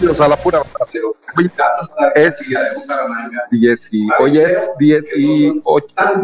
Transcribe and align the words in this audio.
Bienvenidos 0.00 0.26
a 0.26 0.28
la 0.30 0.36
pura 0.36 0.62
es 2.14 2.70
10 3.50 3.92
y, 3.92 4.08
hoy 4.18 4.38
es 4.38 4.70
18 4.78 5.12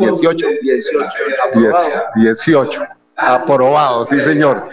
18 0.09 0.49
18 2.15 2.83
aprobado 3.17 4.07
sí 4.07 4.19
señor. 4.21 4.65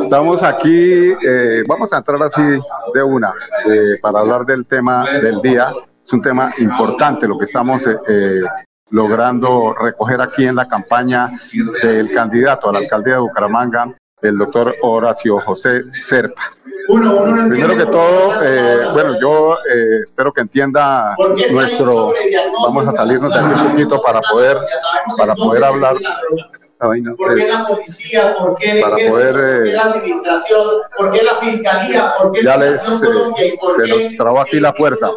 Estamos 0.00 0.44
aquí 0.44 1.12
eh, 1.26 1.64
vamos 1.66 1.92
a 1.92 1.98
entrar 1.98 2.22
así 2.22 2.42
de 2.94 3.02
una 3.02 3.34
eh, 3.68 3.98
para 4.00 4.20
hablar 4.20 4.46
del 4.46 4.64
tema 4.64 5.10
del 5.10 5.42
día. 5.42 5.72
Es 6.04 6.12
un 6.12 6.22
tema 6.22 6.54
importante 6.58 7.26
lo 7.26 7.36
que 7.36 7.46
estamos 7.46 7.84
eh, 7.84 8.42
logrando 8.90 9.74
recoger 9.74 10.20
aquí 10.20 10.44
en 10.44 10.54
la 10.54 10.68
campaña 10.68 11.32
del 11.82 12.12
candidato 12.12 12.68
a 12.68 12.74
la 12.74 12.78
alcaldía 12.78 13.14
de 13.14 13.20
Bucaramanga 13.20 13.92
el 14.22 14.38
doctor 14.38 14.72
Horacio 14.82 15.40
José 15.40 15.90
Serpa 15.90 16.42
Primero 16.86 17.76
que 17.76 17.86
todo, 17.86 18.42
eh, 18.42 18.88
bueno, 18.92 19.20
yo 19.20 19.58
eh, 19.68 20.00
espero 20.04 20.32
que 20.32 20.40
entienda 20.42 21.16
nuestro. 21.50 22.12
Vamos 22.64 22.88
a 22.88 22.92
salirnos 22.92 23.32
de 23.32 23.40
aquí 23.40 23.52
un 23.52 23.70
poquito 23.70 24.02
para 24.02 24.20
poder, 24.20 24.56
para 25.16 25.34
poder 25.34 25.64
hablar. 25.64 25.96
¿Por 26.78 27.34
qué 27.34 27.48
la 27.48 27.66
policía? 27.66 28.36
¿Por 28.38 28.54
qué 28.56 28.80
para 28.80 28.96
poder, 29.08 29.66
eh, 29.66 29.72
la 29.72 29.82
administración? 29.84 30.66
¿Por 30.96 31.10
qué 31.10 31.22
la 31.22 31.34
fiscalía? 31.36 32.14
¿Por 32.16 32.32
qué 32.32 32.42
ya 32.42 32.56
les 32.56 32.82
se 32.82 33.86
nos 33.88 34.16
trabó 34.16 34.40
aquí 34.40 34.60
la 34.60 34.72
puerta. 34.72 35.10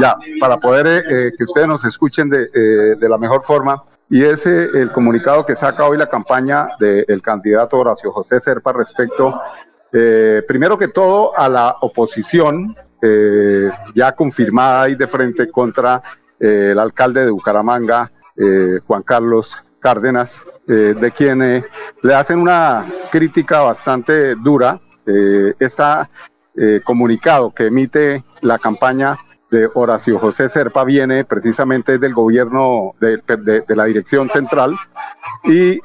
Ya, 0.00 0.16
para 0.40 0.58
poder 0.58 1.04
que 1.36 1.44
ustedes 1.44 1.66
nos 1.66 1.84
escuchen 1.84 2.30
de, 2.30 2.48
de 2.96 3.08
la 3.08 3.18
mejor 3.18 3.42
forma. 3.42 3.82
Y 4.08 4.22
ese 4.22 4.64
el 4.74 4.92
comunicado 4.92 5.46
que 5.46 5.56
saca 5.56 5.86
hoy 5.86 5.96
la 5.96 6.06
campaña 6.06 6.68
del 6.78 7.22
candidato 7.22 7.78
Horacio 7.78 8.12
José 8.12 8.38
Serpa 8.38 8.72
respecto 8.72 9.40
eh, 9.92 10.42
primero 10.48 10.78
que 10.78 10.88
todo, 10.88 11.38
a 11.38 11.48
la 11.48 11.76
oposición 11.80 12.74
eh, 13.02 13.70
ya 13.94 14.12
confirmada 14.12 14.88
y 14.88 14.94
de 14.94 15.06
frente 15.06 15.50
contra 15.50 16.00
eh, 16.40 16.70
el 16.72 16.78
alcalde 16.78 17.24
de 17.24 17.30
Bucaramanga, 17.30 18.10
Juan 18.86 19.02
Carlos 19.02 19.62
Cárdenas, 19.78 20.44
de 20.66 21.12
quien 21.14 21.38
le 22.02 22.14
hacen 22.14 22.38
una 22.38 22.90
crítica 23.10 23.60
bastante 23.60 24.34
dura. 24.36 24.80
este 25.04 26.80
comunicado 26.82 27.50
que 27.50 27.66
emite 27.66 28.24
la 28.40 28.58
campaña 28.58 29.18
de 29.50 29.68
Horacio 29.74 30.18
José 30.18 30.48
Serpa 30.48 30.82
viene 30.82 31.26
precisamente 31.26 31.98
del 31.98 32.14
gobierno 32.14 32.94
de, 33.00 33.18
de 33.18 33.76
la 33.76 33.84
dirección 33.84 34.30
central 34.30 34.74
y 35.44 35.78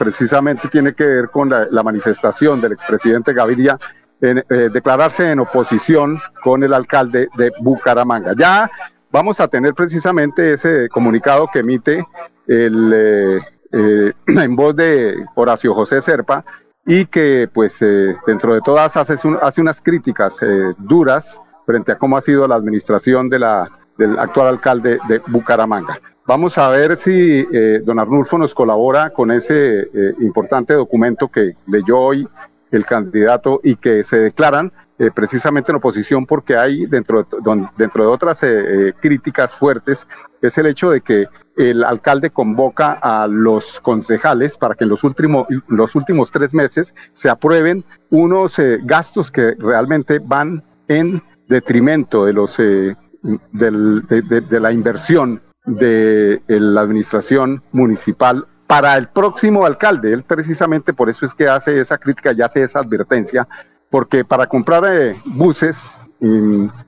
precisamente 0.00 0.66
tiene 0.68 0.94
que 0.94 1.04
ver 1.04 1.28
con 1.28 1.50
la, 1.50 1.82
manifestación 1.82 2.58
del 2.58 2.72
expresidente 2.72 3.34
Gaviria 3.34 3.78
en 4.22 4.38
eh, 4.38 4.70
declararse 4.72 5.30
en 5.30 5.40
oposición 5.40 6.18
con 6.42 6.62
el 6.62 6.72
alcalde 6.72 7.28
de 7.36 7.52
Bucaramanga. 7.60 8.32
Ya 8.34 8.70
vamos 9.12 9.40
a 9.40 9.48
tener 9.48 9.74
precisamente 9.74 10.54
ese 10.54 10.88
comunicado 10.88 11.50
que 11.52 11.58
emite 11.58 12.02
el, 12.46 12.92
eh, 12.94 13.40
eh, 13.72 14.12
en 14.26 14.56
voz 14.56 14.74
de 14.74 15.22
Horacio 15.34 15.74
José 15.74 16.00
Serpa 16.00 16.46
y 16.86 17.04
que 17.04 17.46
pues 17.52 17.80
dentro 18.26 18.54
de 18.54 18.62
todas 18.62 18.96
hace, 18.96 19.16
hace 19.42 19.60
unas 19.60 19.82
críticas 19.82 20.38
duras 20.78 21.42
frente 21.66 21.92
a 21.92 21.98
cómo 21.98 22.16
ha 22.16 22.22
sido 22.22 22.48
la 22.48 22.54
administración 22.54 23.28
de 23.28 23.38
la, 23.38 23.70
del 23.98 24.18
actual 24.18 24.48
alcalde 24.48 24.98
de 25.08 25.20
Bucaramanga. 25.26 26.00
Vamos 26.26 26.58
a 26.58 26.68
ver 26.68 26.96
si 26.96 27.46
eh, 27.52 27.80
don 27.84 27.98
Arnulfo 27.98 28.38
nos 28.38 28.54
colabora 28.54 29.10
con 29.10 29.30
ese 29.30 29.80
eh, 29.80 30.14
importante 30.20 30.74
documento 30.74 31.28
que 31.28 31.56
leyó 31.66 31.98
hoy 31.98 32.28
el 32.70 32.86
candidato 32.86 33.60
y 33.64 33.76
que 33.76 34.04
se 34.04 34.18
declaran 34.18 34.72
eh, 34.98 35.10
precisamente 35.12 35.72
en 35.72 35.76
oposición 35.76 36.26
porque 36.26 36.56
hay 36.56 36.86
dentro, 36.86 37.26
dentro 37.76 38.04
de 38.04 38.10
otras 38.10 38.42
eh, 38.42 38.92
críticas 39.00 39.54
fuertes, 39.54 40.06
es 40.40 40.56
el 40.58 40.66
hecho 40.66 40.90
de 40.90 41.00
que 41.00 41.26
el 41.56 41.82
alcalde 41.82 42.30
convoca 42.30 42.92
a 42.92 43.26
los 43.26 43.80
concejales 43.80 44.56
para 44.56 44.74
que 44.74 44.84
en 44.84 44.90
los, 44.90 45.02
últimos 45.04 45.46
los 45.68 45.94
últimos 45.94 46.30
tres 46.30 46.54
meses 46.54 46.94
se 47.12 47.28
aprueben 47.28 47.84
unos 48.10 48.60
gastos 48.84 49.30
que 49.30 49.54
realmente 49.58 50.20
van 50.20 50.62
en 50.86 51.22
detrimento 51.48 52.24
de, 52.24 52.32
los, 52.32 52.56
de, 52.56 52.96
la 54.60 54.72
inversión 54.72 55.42
de 55.70 56.42
la 56.48 56.80
administración 56.80 57.62
municipal 57.72 58.46
para 58.66 58.96
el 58.96 59.08
próximo 59.08 59.66
alcalde. 59.66 60.12
Él 60.12 60.22
precisamente 60.22 60.92
por 60.92 61.08
eso 61.10 61.24
es 61.24 61.34
que 61.34 61.48
hace 61.48 61.80
esa 61.80 61.98
crítica 61.98 62.32
y 62.32 62.42
hace 62.42 62.62
esa 62.62 62.80
advertencia, 62.80 63.48
porque 63.90 64.24
para 64.24 64.46
comprar 64.46 64.84
eh, 64.88 65.16
buses 65.24 65.92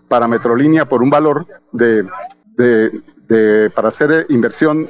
para 0.08 0.28
Metrolínea 0.28 0.84
por 0.86 1.02
un 1.02 1.10
valor 1.10 1.46
de, 1.72 2.06
de, 2.56 3.70
para 3.70 3.88
hacer 3.88 4.12
eh, 4.12 4.26
inversión 4.28 4.88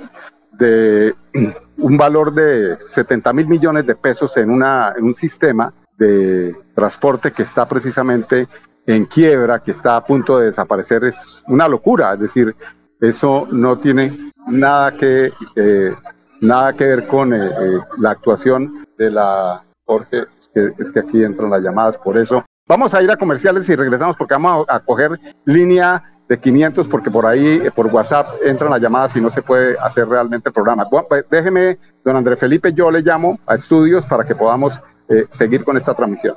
de 0.53 1.15
un 1.79 1.97
valor 1.97 2.35
de 2.35 2.77
70 2.79 3.33
mil 3.33 3.47
millones 3.49 3.87
de 3.87 3.95
pesos 3.95 4.37
en, 4.37 4.51
una, 4.51 4.93
en 4.97 5.05
un 5.05 5.15
sistema 5.15 5.73
de 5.97 6.55
transporte 6.75 7.31
que 7.31 7.43
está 7.43 7.67
precisamente 7.69 8.49
en 8.87 9.07
quiebra, 9.07 9.61
que 9.61 9.71
está 9.71 9.97
a 9.97 10.05
punto 10.05 10.39
de 10.39 10.47
desaparecer, 10.47 11.05
es 11.05 11.45
una 11.47 11.69
locura. 11.69 12.15
Es 12.15 12.21
decir, 12.21 12.55
eso 13.03 13.49
no 13.51 13.79
tiene 13.79 14.17
nada 14.47 14.93
que 14.93 15.33
eh, 15.57 15.93
nada 16.41 16.73
que 16.73 16.85
ver 16.85 17.07
con 17.07 17.35
eh, 17.35 17.47
eh, 17.47 17.79
la 17.99 18.13
actuación 18.13 18.87
de 18.97 19.11
la 19.11 19.63
Jorge, 19.85 20.25
es 20.55 20.91
que, 20.91 21.01
aquí 21.01 21.23
entran 21.25 21.51
las 21.51 21.63
llamadas, 21.63 21.99
por 21.99 22.17
eso. 22.17 22.45
Vamos 22.69 22.95
a 22.95 23.03
ir 23.03 23.11
a 23.11 23.17
comerciales 23.17 23.69
y 23.69 23.75
regresamos 23.75 24.17
porque 24.17 24.35
vamos 24.35 24.65
a, 24.69 24.81
coger 24.81 25.19
línea 25.45 26.03
de 26.29 26.39
500 26.39 26.87
porque 26.89 27.11
por 27.11 27.27
ahí, 27.27 27.69
por 27.75 27.87
WhatsApp, 27.87 28.37
entran 28.45 28.71
las 28.71 28.81
llamadas 28.81 29.17
y 29.17 29.21
no 29.21 29.31
se 29.31 29.43
puede 29.43 29.77
hacer 29.79 30.09
realmente 30.09 30.49
el 30.49 30.53
programa. 30.53 30.89
Pues, 30.89 31.25
déjeme, 31.29 31.79
don 32.05 32.17
André 32.17 32.37
Felipe, 32.37 32.73
yo 32.73 32.91
le 32.91 33.03
llamo 33.03 33.39
a 33.47 33.57
estudios 33.57 34.07
para 34.07 34.25
que 34.25 34.35
podamos 34.35 34.81
seguir 35.31 35.65
con 35.65 35.77
esta 35.77 35.93
transmisión. 35.93 36.37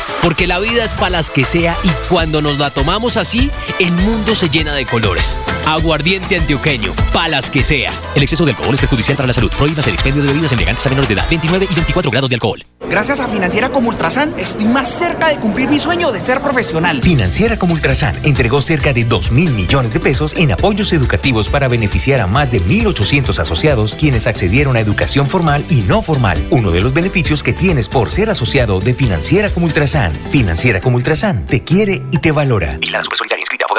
Porque 0.21 0.47
la 0.47 0.59
vida 0.59 0.83
es 0.83 0.93
para 0.93 1.11
las 1.11 1.29
que 1.29 1.45
sea 1.45 1.75
y 1.83 1.89
cuando 2.09 2.41
nos 2.41 2.59
la 2.59 2.69
tomamos 2.69 3.17
así, 3.17 3.49
el 3.79 3.91
mundo 3.91 4.35
se 4.35 4.49
llena 4.49 4.73
de 4.73 4.85
colores. 4.85 5.37
Aguardiente 5.65 6.37
antioqueño, 6.37 6.93
palas 7.11 7.49
que 7.49 7.63
sea. 7.63 7.91
El 8.15 8.23
exceso 8.23 8.45
de 8.45 8.51
alcohol 8.51 8.73
es 8.75 8.81
perjudicial 8.81 9.17
para 9.17 9.27
la 9.27 9.33
salud. 9.33 9.51
Prohíbas 9.57 9.87
el 9.87 9.93
expendio 9.93 10.23
de 10.23 10.29
bebidas 10.29 10.51
elegantes 10.51 10.85
a 10.85 10.89
menores 10.89 11.07
de 11.07 11.15
edad. 11.15 11.25
29 11.29 11.67
y 11.69 11.75
24 11.75 12.11
grados 12.11 12.29
de 12.29 12.35
alcohol. 12.35 12.63
Gracias 12.91 13.21
a 13.21 13.27
Financiera 13.29 13.69
como 13.69 13.87
Ultrasan, 13.87 14.37
estoy 14.37 14.65
más 14.65 14.89
cerca 14.89 15.29
de 15.29 15.37
cumplir 15.37 15.69
mi 15.69 15.79
sueño 15.79 16.11
de 16.11 16.19
ser 16.19 16.41
profesional. 16.41 17.01
Financiera 17.01 17.57
como 17.57 17.73
Ultrasan 17.73 18.17
entregó 18.23 18.59
cerca 18.59 18.91
de 18.91 19.05
2 19.05 19.31
mil 19.31 19.51
millones 19.51 19.93
de 19.93 20.01
pesos 20.01 20.35
en 20.35 20.51
apoyos 20.51 20.91
educativos 20.91 21.47
para 21.47 21.69
beneficiar 21.69 22.19
a 22.19 22.27
más 22.27 22.51
de 22.51 22.61
1.800 22.61 23.39
asociados 23.39 23.95
quienes 23.95 24.27
accedieron 24.27 24.75
a 24.75 24.81
educación 24.81 25.27
formal 25.27 25.63
y 25.69 25.83
no 25.83 26.01
formal. 26.01 26.45
Uno 26.49 26.71
de 26.71 26.81
los 26.81 26.93
beneficios 26.93 27.43
que 27.43 27.53
tienes 27.53 27.87
por 27.87 28.11
ser 28.11 28.29
asociado 28.29 28.81
de 28.81 28.93
Financiera 28.93 29.49
como 29.49 29.67
Ultrasan. 29.67 30.10
Financiera 30.13 30.81
como 30.81 30.97
Ultrasan 30.97 31.45
te 31.45 31.63
quiere 31.63 32.01
y 32.11 32.19
te 32.19 32.31
valora. 32.31 32.77
Y 32.81 32.89
la 32.89 33.03
Solidaria 33.03 33.41
inscrita 33.41 33.65
a 33.65 33.71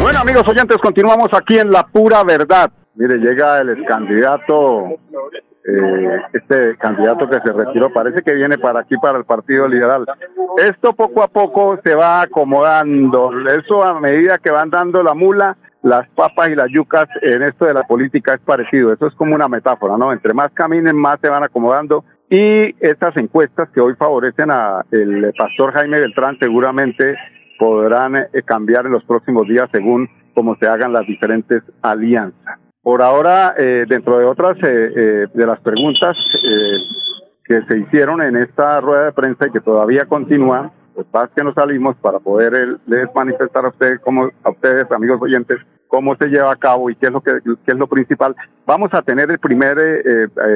bueno, 0.00 0.20
amigos 0.20 0.46
oyentes, 0.46 0.78
continuamos 0.78 1.28
aquí 1.32 1.58
en 1.58 1.72
La 1.72 1.82
Pura 1.82 2.22
Verdad. 2.22 2.70
Mire, 2.94 3.18
llega 3.18 3.58
el 3.58 3.84
candidato, 3.84 4.90
eh, 5.64 6.22
este 6.32 6.76
candidato 6.76 7.28
que 7.28 7.40
se 7.40 7.52
retiró, 7.52 7.92
parece 7.92 8.22
que 8.22 8.32
viene 8.32 8.58
para 8.58 8.80
aquí, 8.80 8.96
para 8.96 9.18
el 9.18 9.24
Partido 9.24 9.66
Liberal. 9.66 10.06
Esto 10.56 10.92
poco 10.92 11.24
a 11.24 11.28
poco 11.28 11.80
se 11.82 11.96
va 11.96 12.22
acomodando. 12.22 13.32
Eso 13.50 13.82
a 13.82 13.98
medida 13.98 14.38
que 14.38 14.52
van 14.52 14.70
dando 14.70 15.02
la 15.02 15.14
mula, 15.14 15.56
las 15.82 16.08
papas 16.10 16.50
y 16.50 16.54
las 16.54 16.70
yucas 16.70 17.08
en 17.20 17.42
esto 17.42 17.64
de 17.64 17.74
la 17.74 17.82
política 17.82 18.34
es 18.34 18.40
parecido. 18.40 18.92
Eso 18.92 19.08
es 19.08 19.14
como 19.14 19.34
una 19.34 19.48
metáfora, 19.48 19.98
¿no? 19.98 20.12
Entre 20.12 20.32
más 20.32 20.52
caminen, 20.52 20.96
más 20.96 21.18
se 21.20 21.28
van 21.28 21.42
acomodando. 21.42 22.04
Y 22.30 22.74
estas 22.84 23.16
encuestas 23.16 23.70
que 23.70 23.80
hoy 23.80 23.94
favorecen 23.94 24.50
a 24.50 24.84
el 24.90 25.32
pastor 25.36 25.72
Jaime 25.72 26.00
Beltrán 26.00 26.38
seguramente 26.38 27.16
podrán 27.58 28.16
eh, 28.16 28.28
cambiar 28.44 28.86
en 28.86 28.92
los 28.92 29.04
próximos 29.04 29.48
días 29.48 29.68
según 29.72 30.08
cómo 30.34 30.54
se 30.56 30.66
hagan 30.66 30.92
las 30.92 31.06
diferentes 31.06 31.62
alianzas. 31.82 32.58
Por 32.82 33.02
ahora, 33.02 33.54
eh, 33.58 33.84
dentro 33.88 34.18
de 34.18 34.26
otras 34.26 34.56
eh, 34.62 35.26
de 35.32 35.46
las 35.46 35.60
preguntas 35.60 36.16
que 37.44 37.62
se 37.62 37.78
hicieron 37.78 38.22
en 38.22 38.36
esta 38.36 38.80
rueda 38.80 39.06
de 39.06 39.12
prensa 39.12 39.46
y 39.46 39.50
que 39.50 39.60
todavía 39.60 40.04
continúan, 40.04 40.70
pues 40.94 41.06
más 41.12 41.30
que 41.34 41.42
nos 41.42 41.54
salimos 41.54 41.96
para 41.96 42.18
poder 42.18 42.78
les 42.86 43.14
manifestar 43.14 43.64
a 43.64 43.68
ustedes, 43.68 44.00
como, 44.00 44.30
a 44.42 44.50
ustedes, 44.50 44.90
amigos 44.92 45.20
oyentes, 45.20 45.58
cómo 45.88 46.14
se 46.16 46.28
lleva 46.28 46.52
a 46.52 46.56
cabo 46.56 46.90
y 46.90 46.96
qué 46.96 47.06
es 47.06 47.12
lo 47.12 47.20
que 47.20 47.40
qué 47.42 47.72
es 47.72 47.76
lo 47.76 47.88
principal. 47.88 48.36
Vamos 48.66 48.90
a 48.92 49.02
tener 49.02 49.30
el 49.30 49.38
primer 49.38 49.76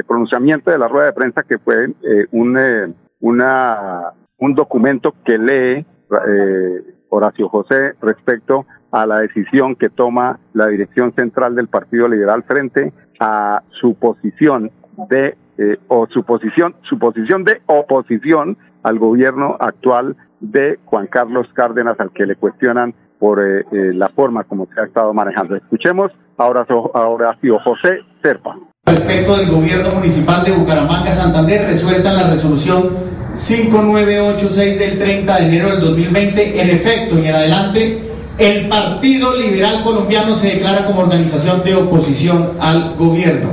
pronunciamiento 0.06 0.70
de 0.70 0.78
la 0.78 0.88
rueda 0.88 1.06
de 1.06 1.12
prensa 1.12 1.42
que 1.42 1.58
fue 1.58 1.88
un 2.30 2.94
una 3.20 4.12
un 4.42 4.54
documento 4.54 5.14
que 5.24 5.38
lee 5.38 5.86
eh, 6.28 6.82
Horacio 7.08 7.48
José 7.48 7.94
respecto 8.02 8.66
a 8.90 9.06
la 9.06 9.20
decisión 9.20 9.76
que 9.76 9.88
toma 9.88 10.40
la 10.52 10.66
dirección 10.66 11.14
central 11.14 11.54
del 11.54 11.68
Partido 11.68 12.08
Liberal 12.08 12.42
frente 12.42 12.92
a 13.20 13.62
su 13.80 13.94
posición 13.94 14.70
de 15.08 15.36
eh, 15.58 15.78
o 15.88 16.06
su 16.08 16.24
posición 16.24 16.74
su 16.82 16.98
posición 16.98 17.44
de 17.44 17.62
oposición 17.66 18.58
al 18.82 18.98
gobierno 18.98 19.56
actual 19.60 20.16
de 20.40 20.80
Juan 20.86 21.06
Carlos 21.06 21.46
Cárdenas 21.54 22.00
al 22.00 22.10
que 22.10 22.26
le 22.26 22.34
cuestionan 22.34 22.94
por 23.22 23.38
eh, 23.38 23.60
eh, 23.70 23.92
la 23.94 24.08
forma 24.08 24.42
como 24.42 24.66
se 24.74 24.80
ha 24.80 24.84
estado 24.84 25.14
manejando. 25.14 25.54
Escuchemos 25.54 26.10
a 26.36 26.46
Horacio 26.46 27.56
José 27.60 28.00
Serpa. 28.20 28.58
Respecto 28.84 29.36
del 29.36 29.48
gobierno 29.48 29.90
municipal 29.92 30.44
de 30.44 30.50
Bucaramanga, 30.50 31.12
Santander, 31.12 31.68
resuelta 31.68 32.12
la 32.12 32.28
resolución 32.30 32.90
5986 33.32 34.76
del 34.76 34.98
30 34.98 35.36
de 35.36 35.46
enero 35.46 35.68
del 35.70 35.80
2020, 35.82 36.62
en 36.62 36.70
efecto 36.70 37.16
y 37.16 37.26
en 37.26 37.34
adelante, 37.36 38.10
el 38.38 38.68
Partido 38.68 39.36
Liberal 39.36 39.84
Colombiano 39.84 40.34
se 40.34 40.54
declara 40.54 40.84
como 40.84 41.02
organización 41.02 41.62
de 41.62 41.76
oposición 41.76 42.54
al 42.58 42.96
gobierno. 42.96 43.50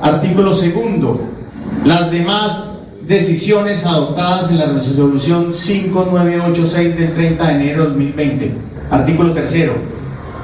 Artículo 0.00 0.54
segundo, 0.54 1.20
las 1.84 2.10
demás 2.10 2.86
decisiones 3.02 3.84
adoptadas 3.84 4.50
en 4.50 4.56
la 4.56 4.72
resolución 4.72 5.52
5986 5.52 6.98
del 6.98 7.12
30 7.12 7.46
de 7.46 7.54
enero 7.54 7.82
del 7.82 7.92
2020. 7.92 8.71
Artículo 8.92 9.32
tercero, 9.32 9.72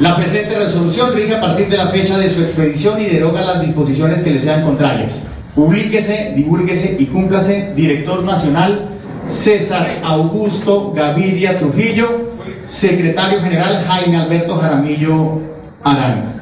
la 0.00 0.16
presente 0.16 0.58
resolución 0.58 1.14
rige 1.14 1.36
a 1.36 1.40
partir 1.42 1.68
de 1.68 1.76
la 1.76 1.88
fecha 1.88 2.16
de 2.16 2.30
su 2.30 2.40
expedición 2.40 2.98
y 2.98 3.04
deroga 3.04 3.42
las 3.42 3.60
disposiciones 3.60 4.22
que 4.22 4.30
le 4.30 4.40
sean 4.40 4.62
contrarias. 4.62 5.24
Publíquese, 5.54 6.32
divúlguese 6.34 6.96
y 6.98 7.04
cúmplase, 7.04 7.74
director 7.76 8.24
nacional 8.24 8.88
César 9.26 9.86
Augusto 10.02 10.94
Gaviria 10.96 11.58
Trujillo, 11.58 12.30
secretario 12.64 13.42
general 13.42 13.84
Jaime 13.86 14.16
Alberto 14.16 14.56
Jaramillo 14.56 15.42
Aranga. 15.84 16.32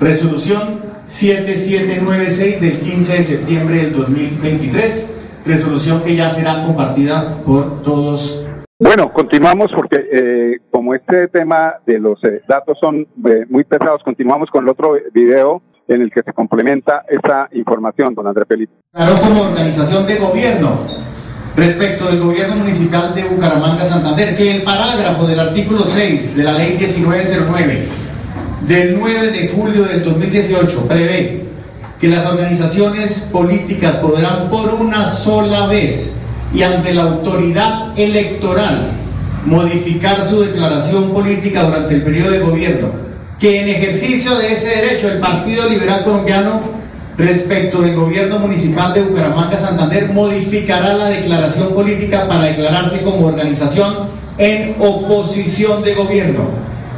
Resolución 0.00 0.80
7796 1.06 2.60
del 2.60 2.78
15 2.78 3.12
de 3.14 3.22
septiembre 3.24 3.76
del 3.78 3.92
2023, 3.94 5.06
resolución 5.44 6.02
que 6.02 6.14
ya 6.14 6.30
será 6.30 6.62
compartida 6.64 7.38
por 7.44 7.82
todos. 7.82 8.44
Bueno, 8.80 9.12
continuamos 9.12 9.72
porque 9.74 9.96
eh, 9.96 10.58
como 10.70 10.94
este 10.94 11.26
tema 11.28 11.74
de 11.84 11.98
los 11.98 12.22
eh, 12.22 12.42
datos 12.48 12.78
son 12.80 13.00
eh, 13.00 13.44
muy 13.50 13.64
pesados, 13.64 14.02
continuamos 14.04 14.48
con 14.50 14.62
el 14.62 14.70
otro 14.70 14.92
video 15.12 15.60
en 15.88 16.02
el 16.02 16.12
que 16.12 16.22
se 16.22 16.32
complementa 16.32 17.04
esta 17.08 17.48
información, 17.54 18.14
don 18.14 18.28
Andrés 18.28 18.46
Felipe. 18.46 18.72
Claro, 18.92 19.16
como 19.20 19.42
organización 19.50 20.06
de 20.06 20.14
gobierno, 20.18 20.78
respecto 21.56 22.06
del 22.06 22.20
gobierno 22.20 22.54
municipal 22.54 23.16
de 23.16 23.24
Bucaramanga, 23.24 23.84
Santander, 23.84 24.36
que 24.36 24.58
el 24.58 24.62
parágrafo 24.62 25.26
del 25.26 25.40
artículo 25.40 25.80
6 25.80 26.36
de 26.36 26.44
la 26.44 26.52
ley 26.52 26.76
1909 26.78 27.88
del 28.68 28.96
9 28.96 29.30
de 29.32 29.48
julio 29.48 29.82
del 29.86 30.04
2018 30.04 30.86
prevé 30.86 31.42
que 32.00 32.06
las 32.06 32.30
organizaciones 32.30 33.28
políticas 33.32 33.96
podrán 33.96 34.48
por 34.50 34.72
una 34.74 35.06
sola 35.06 35.66
vez 35.66 36.18
y 36.52 36.62
ante 36.62 36.94
la 36.94 37.02
autoridad 37.02 37.98
electoral 37.98 38.90
modificar 39.46 40.24
su 40.24 40.40
declaración 40.40 41.12
política 41.12 41.64
durante 41.64 41.94
el 41.94 42.02
periodo 42.02 42.30
de 42.30 42.40
gobierno, 42.40 42.88
que 43.38 43.62
en 43.62 43.68
ejercicio 43.68 44.36
de 44.36 44.52
ese 44.52 44.68
derecho 44.68 45.08
el 45.08 45.18
Partido 45.18 45.68
Liberal 45.68 46.04
Colombiano 46.04 46.78
respecto 47.18 47.82
del 47.82 47.96
gobierno 47.96 48.38
municipal 48.38 48.94
de 48.94 49.02
Bucaramanga, 49.02 49.56
Santander, 49.56 50.08
modificará 50.10 50.94
la 50.94 51.08
declaración 51.08 51.74
política 51.74 52.28
para 52.28 52.44
declararse 52.44 53.02
como 53.02 53.26
organización 53.26 53.92
en 54.38 54.76
oposición 54.78 55.82
de 55.82 55.94
gobierno. 55.94 56.42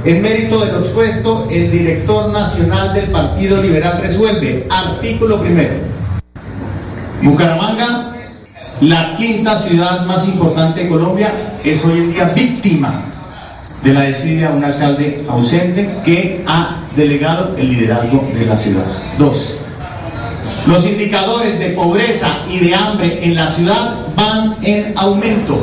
En 0.05 0.21
mérito 0.21 0.65
de 0.65 0.73
lo 0.73 0.81
expuesto, 0.81 1.49
el 1.51 1.71
director 1.71 2.31
nacional 2.31 2.93
del 2.93 3.07
Partido 3.11 3.63
Liberal 3.63 4.01
resuelve, 4.03 4.67
artículo 4.69 5.41
primero, 5.41 5.75
Bucaramanga, 7.23 8.10
la 8.81 9.15
quinta 9.17 9.57
ciudad 9.59 10.07
más 10.07 10.27
importante 10.27 10.85
de 10.85 10.89
Colombia, 10.89 11.33
es 11.65 11.85
hoy 11.85 11.99
en 11.99 12.13
día 12.13 12.25
víctima 12.35 13.03
de 13.83 13.93
la 13.93 14.03
desidia 14.03 14.51
de 14.51 14.57
un 14.57 14.65
alcalde 14.65 15.25
ausente 15.29 15.99
que 16.05 16.43
ha 16.47 16.77
delegado 16.97 17.57
el 17.59 17.69
liderazgo 17.69 18.29
de 18.35 18.47
la 18.47 18.57
ciudad. 18.57 18.85
Dos, 19.19 19.57
los 20.67 20.85
indicadores 20.87 21.59
de 21.59 21.71
pobreza 21.71 22.29
y 22.51 22.59
de 22.59 22.75
hambre 22.75 23.21
en 23.23 23.35
la 23.35 23.49
ciudad 23.49 24.07
van 24.17 24.57
en 24.63 24.93
aumento. 24.97 25.59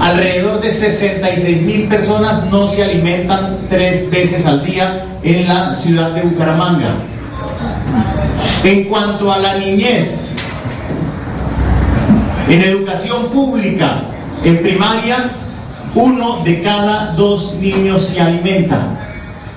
Alrededor 0.00 0.60
de 0.60 0.70
66 0.70 1.62
mil 1.62 1.88
personas 1.88 2.46
no 2.50 2.68
se 2.70 2.84
alimentan 2.84 3.56
tres 3.68 4.10
veces 4.10 4.46
al 4.46 4.64
día 4.64 5.06
en 5.22 5.48
la 5.48 5.72
ciudad 5.72 6.10
de 6.10 6.22
Bucaramanga. 6.22 6.94
En 8.62 8.84
cuanto 8.84 9.32
a 9.32 9.38
la 9.38 9.56
niñez, 9.56 10.34
en 12.48 12.62
educación 12.62 13.30
pública, 13.30 14.02
en 14.44 14.62
primaria, 14.62 15.30
uno 15.94 16.42
de 16.44 16.62
cada 16.62 17.12
dos 17.12 17.54
niños 17.60 18.04
se 18.04 18.20
alimenta. 18.20 18.98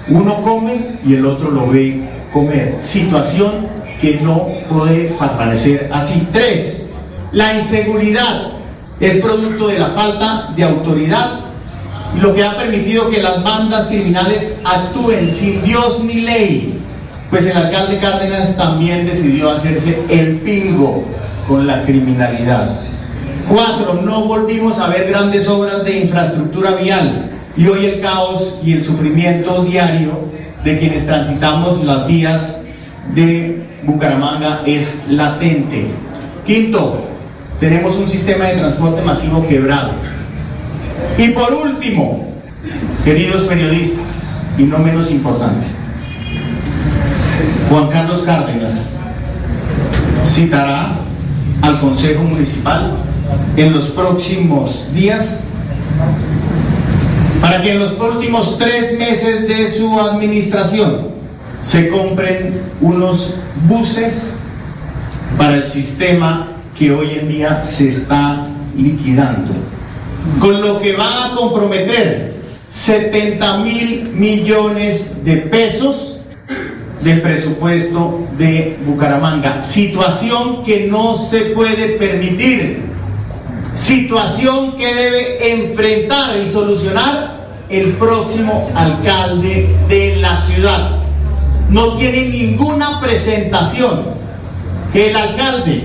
Uno 0.08 0.42
come 0.42 0.96
y 1.06 1.14
el 1.14 1.26
otro 1.26 1.52
lo 1.52 1.68
ve 1.68 2.10
comer. 2.34 2.78
Situación 2.82 3.68
que 4.02 4.20
no 4.22 4.48
puede 4.70 5.16
permanecer 5.20 5.90
así. 5.94 6.28
Tres, 6.32 6.92
la 7.32 7.54
inseguridad 7.54 8.54
es 9.00 9.18
producto 9.18 9.68
de 9.68 9.80
la 9.80 9.90
falta 9.90 10.52
de 10.56 10.64
autoridad, 10.64 11.42
lo 12.20 12.34
que 12.34 12.44
ha 12.44 12.58
permitido 12.58 13.10
que 13.10 13.22
las 13.22 13.44
bandas 13.44 13.88
criminales 13.88 14.56
actúen 14.64 15.32
sin 15.32 15.62
Dios 15.62 16.04
ni 16.04 16.22
ley. 16.22 16.82
Pues 17.30 17.46
el 17.46 17.56
alcalde 17.56 18.00
Cárdenas 18.00 18.58
también 18.58 19.06
decidió 19.06 19.52
hacerse 19.52 20.02
el 20.10 20.38
pingo 20.38 21.04
con 21.50 21.66
la 21.66 21.82
criminalidad. 21.82 22.70
Cuatro, 23.50 24.02
no 24.04 24.26
volvimos 24.26 24.78
a 24.80 24.88
ver 24.88 25.10
grandes 25.10 25.48
obras 25.48 25.84
de 25.84 26.02
infraestructura 26.02 26.76
vial 26.76 27.32
y 27.58 27.66
hoy 27.66 27.88
el 27.88 28.02
caos 28.02 28.60
y 28.64 28.74
el 28.74 28.86
sufrimiento 28.86 29.64
diario 29.64 30.12
de 30.64 30.78
quienes 30.78 31.08
transitamos 31.08 31.84
las 31.84 32.06
vías 32.06 32.62
de 33.16 33.64
Bucaramanga 33.84 34.62
es 34.68 35.02
latente. 35.10 35.88
Quinto, 36.46 37.08
tenemos 37.60 37.98
un 37.98 38.08
sistema 38.08 38.46
de 38.46 38.58
transporte 38.58 39.02
masivo 39.02 39.48
quebrado. 39.48 39.94
Y 41.18 41.30
por 41.30 41.52
último, 41.52 42.28
queridos 43.04 43.44
periodistas, 43.44 44.06
y 44.56 44.64
no 44.64 44.78
menos 44.78 45.10
importante, 45.10 45.66
Juan 47.70 47.88
Carlos 47.88 48.22
Cárdenas 48.22 48.92
citará 50.24 51.09
al 51.62 51.80
Consejo 51.80 52.24
Municipal 52.24 52.98
en 53.58 53.74
los 53.74 53.86
próximos 53.86 54.88
días 54.94 55.42
para 57.42 57.62
que 57.62 57.72
en 57.72 57.80
los 57.80 58.00
últimos 58.00 58.58
tres 58.58 58.98
meses 58.98 59.48
de 59.48 59.72
su 59.72 60.00
administración 60.00 61.10
se 61.64 61.90
compren 61.90 62.62
unos 62.82 63.36
buses 63.68 64.38
para 65.38 65.56
el 65.56 65.66
sistema 65.66 66.50
que 66.78 66.92
hoy 66.92 67.12
en 67.20 67.28
día 67.28 67.62
se 67.64 67.90
está 67.90 68.48
liquidando, 68.76 69.52
con 70.40 70.62
lo 70.62 70.80
que 70.80 70.96
va 70.96 71.26
a 71.26 71.36
comprometer 71.36 72.40
70 72.70 73.58
mil 73.60 74.12
millones 74.14 75.24
de 75.26 75.38
pesos 75.38 76.19
del 77.02 77.22
presupuesto 77.22 78.28
de 78.38 78.78
Bucaramanga. 78.86 79.62
Situación 79.62 80.64
que 80.64 80.88
no 80.88 81.18
se 81.18 81.42
puede 81.52 81.98
permitir. 81.98 82.90
Situación 83.74 84.76
que 84.76 84.94
debe 84.94 85.54
enfrentar 85.54 86.38
y 86.38 86.50
solucionar 86.50 87.40
el 87.70 87.94
próximo 87.94 88.70
alcalde 88.76 89.76
de 89.88 90.18
la 90.18 90.36
ciudad. 90.36 90.98
No 91.70 91.94
tiene 91.94 92.28
ninguna 92.30 93.00
presentación 93.00 94.04
que 94.92 95.12
el 95.12 95.16
alcalde, 95.16 95.84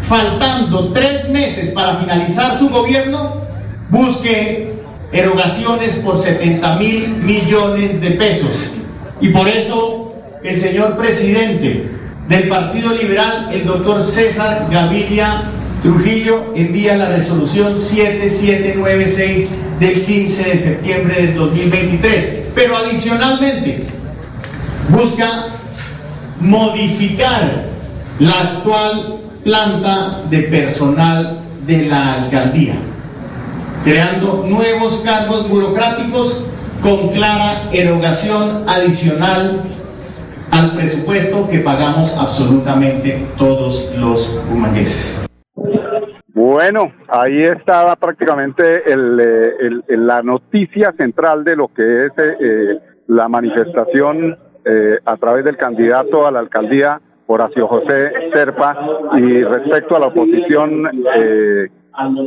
faltando 0.00 0.90
tres 0.92 1.28
meses 1.28 1.70
para 1.70 1.96
finalizar 1.96 2.58
su 2.58 2.70
gobierno, 2.70 3.42
busque 3.90 4.72
erogaciones 5.12 5.96
por 5.96 6.18
70 6.18 6.76
mil 6.76 7.08
millones 7.18 8.00
de 8.00 8.10
pesos. 8.12 8.72
Y 9.20 9.28
por 9.28 9.48
eso 9.48 9.97
el 10.42 10.60
señor 10.60 10.96
presidente 10.96 11.88
del 12.28 12.48
Partido 12.48 12.92
Liberal, 12.92 13.48
el 13.52 13.64
doctor 13.64 14.04
César 14.04 14.68
Gaviria 14.70 15.44
Trujillo, 15.82 16.52
envía 16.54 16.96
la 16.96 17.08
resolución 17.08 17.80
7796 17.80 19.48
del 19.80 20.04
15 20.04 20.44
de 20.44 20.56
septiembre 20.56 21.22
del 21.22 21.34
2023. 21.34 22.28
Pero 22.54 22.76
adicionalmente, 22.76 23.86
busca 24.88 25.28
modificar 26.40 27.66
la 28.18 28.32
actual 28.32 29.20
planta 29.44 30.22
de 30.28 30.42
personal 30.42 31.40
de 31.66 31.86
la 31.86 32.14
alcaldía, 32.14 32.74
creando 33.84 34.44
nuevos 34.48 35.02
cargos 35.04 35.48
burocráticos 35.48 36.38
con 36.82 37.08
clara 37.10 37.68
erogación 37.72 38.64
adicional 38.66 39.70
al 40.52 40.74
presupuesto 40.76 41.48
que 41.50 41.58
pagamos 41.60 42.16
absolutamente 42.18 43.26
todos 43.36 43.94
los 43.98 44.42
humangueses. 44.52 45.26
Bueno, 46.34 46.92
ahí 47.08 47.42
estaba 47.42 47.96
prácticamente 47.96 48.82
eh, 48.86 49.82
el, 49.88 50.06
la 50.06 50.22
noticia 50.22 50.92
central 50.96 51.44
de 51.44 51.56
lo 51.56 51.68
que 51.68 52.06
es 52.06 52.12
eh, 52.16 52.78
la 53.08 53.28
manifestación 53.28 54.38
eh, 54.64 54.98
a 55.04 55.16
través 55.16 55.44
del 55.44 55.56
candidato 55.56 56.26
a 56.26 56.30
la 56.30 56.40
alcaldía 56.40 57.00
Horacio 57.26 57.66
José 57.68 58.10
Serpa 58.32 58.76
y 59.18 59.42
respecto 59.44 59.96
a 59.96 60.00
la 60.00 60.06
oposición 60.06 60.90
eh, 61.16 61.68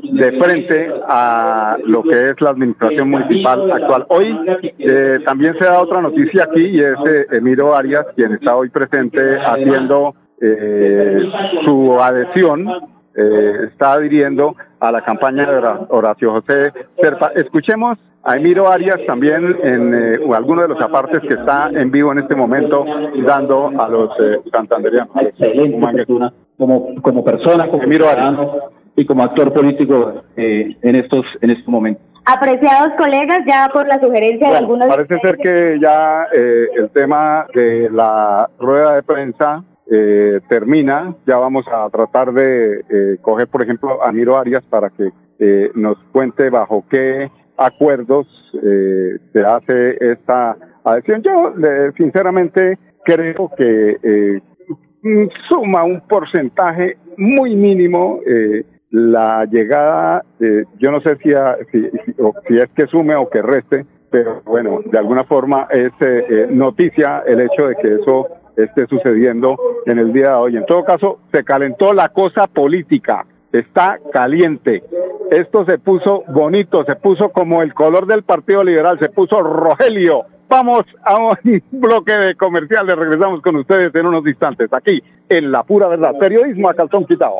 de 0.04 0.32
frente 0.40 0.92
a 1.08 1.78
lo 1.86 2.04
que 2.04 2.32
es 2.32 2.42
la 2.42 2.50
administración 2.52 3.10
municipal 3.10 3.72
actual. 3.72 4.06
Hoy 4.10 4.38
eh, 4.80 5.20
también 5.26 5.56
se 5.58 5.66
da 5.66 5.82
otra 5.82 6.02
noticia 6.02 6.44
aquí 6.44 6.66
y 6.66 6.80
es 6.80 6.96
eh, 7.08 7.28
Emiro 7.32 7.76
Arias 7.76 8.06
quien 8.16 8.34
está 8.34 8.56
hoy 8.56 8.70
presente 8.70 9.38
haciendo 9.40 10.16
eh, 10.42 11.20
su 11.64 12.00
adhesión, 12.02 12.68
eh, 13.16 13.68
está 13.72 13.94
adhiriendo 13.94 14.56
a 14.80 14.92
la 14.92 15.02
campaña 15.02 15.50
de 15.50 15.86
Horacio 15.90 16.32
José 16.32 16.74
Serpa. 17.00 17.32
Escuchemos 17.36 17.98
a 18.24 18.38
Emiro 18.38 18.70
Arias 18.70 19.00
también 19.08 19.58
en 19.64 19.94
eh, 19.94 20.20
alguno 20.34 20.64
de 20.64 20.68
los 20.70 20.82
apartes 20.82 21.22
que 21.22 21.34
está 21.34 21.70
en 21.74 21.92
vivo 21.92 22.12
en 22.12 22.20
este 22.20 22.36
momento 22.36 22.86
dando 23.26 23.72
a 23.80 23.88
los 23.90 24.10
eh, 24.20 24.40
santanderianos. 24.52 25.16
Excelente 25.22 26.06
como, 26.58 27.02
como 27.02 27.24
persona, 27.24 27.68
como 27.68 27.84
Emiro 27.84 28.08
Arias. 28.08 28.36
Y 28.96 29.06
como 29.06 29.24
actor 29.24 29.54
político 29.54 30.24
eh, 30.36 30.76
en 30.82 30.96
estos 30.96 31.26
en 31.42 31.52
estos 31.52 31.68
momentos. 31.68 32.04
Apreciados 32.26 32.94
colegas, 32.98 33.40
ya 33.48 33.68
por 33.74 33.88
la 33.88 34.00
sugerencia 34.00 34.50
de 34.52 34.58
algunos... 34.58 34.88
parece 34.88 35.18
ser 35.20 35.38
que 35.38 35.80
ya 35.82 36.28
eh, 36.32 36.68
el 36.76 36.90
tema 36.92 37.48
de 37.56 37.90
la 37.90 38.48
rueda 38.60 38.96
de 38.96 39.04
prensa 39.04 39.64
eh, 39.90 40.40
termina. 40.48 41.16
Ya 41.26 41.38
vamos 41.38 41.66
a 41.68 41.90
tratar 41.90 42.32
de 42.32 42.82
eh, 42.90 43.18
coger, 43.22 43.48
por 43.48 43.64
ejemplo, 43.64 44.04
a 44.04 44.12
Miro 44.12 44.38
Arias 44.38 44.64
para 44.70 44.92
que 44.92 45.10
eh, 45.40 45.72
nos 45.74 45.98
cuente 46.12 46.52
bajo 46.52 46.86
qué 46.92 47.32
acuerdos 47.58 48.28
eh, 48.62 49.18
se 49.34 49.40
hace 49.44 49.98
esta 50.00 50.56
adhesión. 50.84 51.24
Yo, 51.24 51.54
sinceramente, 51.98 52.78
creo 53.04 53.50
que 53.58 53.98
eh, 54.04 54.42
suma 55.50 55.84
un 55.84 56.02
porcentaje 56.02 56.98
muy 57.18 57.56
mínimo 57.56 58.20
eh, 58.28 58.64
la 58.92 59.46
llegada, 59.46 60.24
yo 60.78 60.92
no 60.92 61.02
sé 61.02 61.16
si, 61.18 61.32
si, 61.72 61.90
si, 62.48 62.58
es 62.58 62.70
que 62.76 62.88
sume 62.88 63.16
o 63.16 63.30
que 63.30 63.42
reste, 63.42 63.86
pero 64.10 64.42
bueno, 64.46 64.82
de 64.86 64.98
alguna 64.98 65.24
forma 65.24 65.68
es 65.72 65.92
noticia 66.52 67.24
el 67.26 67.42
hecho 67.42 67.68
de 67.68 67.76
que 67.78 67.96
eso 67.96 68.28
esté 68.58 68.86
sucediendo 68.88 69.58
en 69.86 70.00
el 70.00 70.14
día 70.14 70.30
de 70.30 70.36
hoy. 70.36 70.58
En 70.58 70.66
todo 70.66 70.84
caso, 70.84 71.20
se 71.32 71.44
calentó 71.44 71.94
la 71.94 72.10
cosa 72.10 72.48
política, 72.48 73.26
está 73.52 73.98
caliente. 74.12 74.84
Esto 75.30 75.66
se 75.66 75.78
puso 75.78 76.24
bonito, 76.28 76.84
se 76.84 76.96
puso 76.96 77.30
como 77.30 77.62
el 77.62 77.74
color 77.74 78.06
del 78.06 78.24
Partido 78.24 78.64
Liberal, 78.64 79.00
se 79.00 79.10
puso 79.10 79.42
Rogelio. 79.42 80.24
Vamos 80.50 80.84
a 81.04 81.18
un 81.18 81.38
bloque 81.72 82.12
de 82.12 82.36
comerciales, 82.36 82.96
regresamos 82.98 83.42
con 83.42 83.56
ustedes 83.56 83.96
en 83.96 84.06
unos 84.06 84.28
instantes, 84.28 84.72
aquí 84.74 85.02
en 85.30 85.52
La 85.52 85.64
Pura 85.64 85.88
Verdad, 85.88 86.18
periodismo 86.20 86.70
a 86.70 86.74
calzón 86.74 87.06
quitado. 87.06 87.40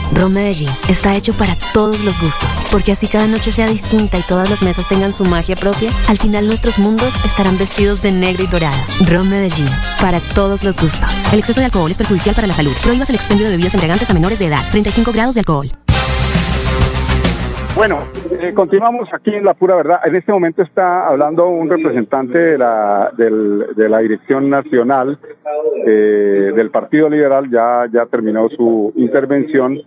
Ron 0.13 0.33
Medellín 0.33 0.69
está 0.89 1.15
hecho 1.15 1.33
para 1.33 1.55
todos 1.73 2.01
los 2.03 2.19
gustos, 2.19 2.49
porque 2.71 2.91
así 2.91 3.07
cada 3.07 3.27
noche 3.27 3.51
sea 3.51 3.67
distinta 3.67 4.17
y 4.17 4.21
todas 4.21 4.49
las 4.49 4.61
mesas 4.61 4.87
tengan 4.87 5.13
su 5.13 5.25
magia 5.25 5.55
propia, 5.55 5.89
al 6.07 6.17
final 6.17 6.47
nuestros 6.47 6.79
mundos 6.79 7.13
estarán 7.25 7.57
vestidos 7.57 8.01
de 8.01 8.11
negro 8.11 8.43
y 8.43 8.47
dorado. 8.47 8.77
Ron 9.05 9.29
Medellín, 9.29 9.69
para 9.99 10.19
todos 10.19 10.63
los 10.63 10.75
gustos. 10.77 11.11
El 11.31 11.39
exceso 11.39 11.59
de 11.59 11.65
alcohol 11.65 11.91
es 11.91 11.97
perjudicial 11.97 12.35
para 12.35 12.47
la 12.47 12.53
salud. 12.53 12.73
Prohíbas 12.83 13.09
el 13.09 13.15
expendio 13.15 13.45
de 13.45 13.51
bebidas 13.51 13.73
embriagantes 13.73 14.09
a 14.09 14.13
menores 14.13 14.39
de 14.39 14.47
edad. 14.47 14.63
35 14.71 15.11
grados 15.11 15.35
de 15.35 15.41
alcohol. 15.41 15.71
Bueno, 17.81 17.97
eh, 18.39 18.53
continuamos 18.53 19.09
aquí 19.11 19.33
en 19.33 19.43
La 19.43 19.55
Pura 19.55 19.75
Verdad. 19.75 20.01
En 20.05 20.15
este 20.15 20.31
momento 20.31 20.61
está 20.61 21.07
hablando 21.07 21.47
un 21.47 21.67
representante 21.67 22.37
de 22.37 22.55
la, 22.55 23.11
de 23.17 23.89
la 23.89 23.97
Dirección 23.97 24.51
Nacional 24.51 25.17
eh, 25.87 26.51
del 26.55 26.69
Partido 26.69 27.09
Liberal. 27.09 27.49
Ya, 27.49 27.87
ya 27.91 28.05
terminó 28.05 28.49
su 28.49 28.93
intervención. 28.97 29.81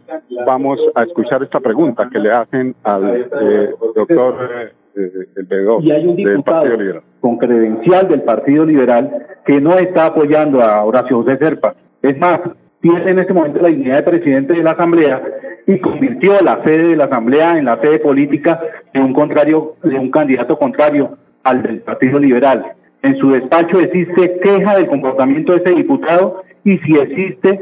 Vamos 0.45 0.81
a 0.97 1.05
escuchar 1.05 1.45
esta 1.45 1.61
pregunta 1.61 2.09
que 2.11 2.19
le 2.19 2.33
hacen 2.33 2.75
al 2.83 3.29
eh, 3.41 3.71
doctor 3.95 4.73
el 4.97 5.85
y 5.85 5.93
hay 5.93 6.05
un 6.05 6.17
diputado 6.17 6.77
con 7.21 7.39
credencial 7.39 8.09
del 8.09 8.23
Partido 8.23 8.65
Liberal 8.65 9.25
que 9.47 9.61
no 9.61 9.79
está 9.79 10.07
apoyando 10.07 10.61
a 10.61 10.83
Horacio 10.83 11.23
José 11.23 11.37
Serpa. 11.37 11.77
Es 12.03 12.19
más, 12.19 12.41
tiene 12.81 13.09
en 13.09 13.21
este 13.21 13.33
momento 13.33 13.63
la 13.63 13.69
dignidad 13.69 13.99
de 13.99 14.03
presidente 14.03 14.53
de 14.53 14.65
la 14.65 14.73
Asamblea 14.73 15.23
y 15.67 15.79
convirtió 15.79 16.41
la 16.43 16.63
sede 16.65 16.89
de 16.89 16.97
la 16.97 17.05
Asamblea 17.05 17.59
en 17.59 17.65
la 17.65 17.81
sede 17.81 17.99
política 17.99 18.61
de 18.93 19.01
un 19.01 19.13
contrario, 19.13 19.77
de 19.83 19.99
un 19.99 20.11
candidato 20.11 20.59
contrario 20.59 21.17
al 21.43 21.63
del 21.63 21.81
Partido 21.81 22.19
Liberal. 22.19 22.73
En 23.03 23.17
su 23.19 23.31
despacho 23.31 23.81
existe 23.81 24.41
queja 24.41 24.77
del 24.77 24.87
comportamiento 24.87 25.53
de 25.53 25.59
ese 25.59 25.71
diputado 25.71 26.43
y 26.65 26.79
si 26.79 26.97
existe, 26.97 27.61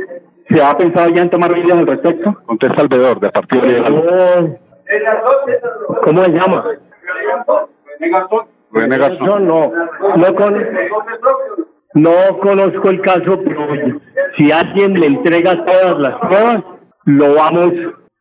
¿se 0.49 0.63
ha 0.63 0.77
pensado 0.77 1.11
ya 1.11 1.23
en 1.23 1.31
tomar 1.31 1.51
medidas 1.51 1.79
al 1.79 1.87
respecto? 1.87 2.37
Contesta 2.47 2.77
Salvador, 2.77 3.21
del 3.21 3.31
Partido 3.33 3.65
Liberal. 3.65 4.59
¿Cómo 6.03 6.25
se 6.25 6.31
llama? 6.31 6.65
René 8.73 8.99
Garzón. 8.99 9.47
No, 9.47 9.73
no, 10.17 10.35
con, 10.35 10.67
no 11.95 12.39
conozco 12.41 12.91
el 12.91 13.01
caso, 13.03 13.41
pero 13.45 13.67
si 14.37 14.51
alguien 14.51 14.99
le 14.99 15.07
entrega 15.07 15.65
todas 15.65 15.99
las 15.99 16.15
pruebas, 16.17 16.63
lo 17.05 17.35
vamos 17.35 17.73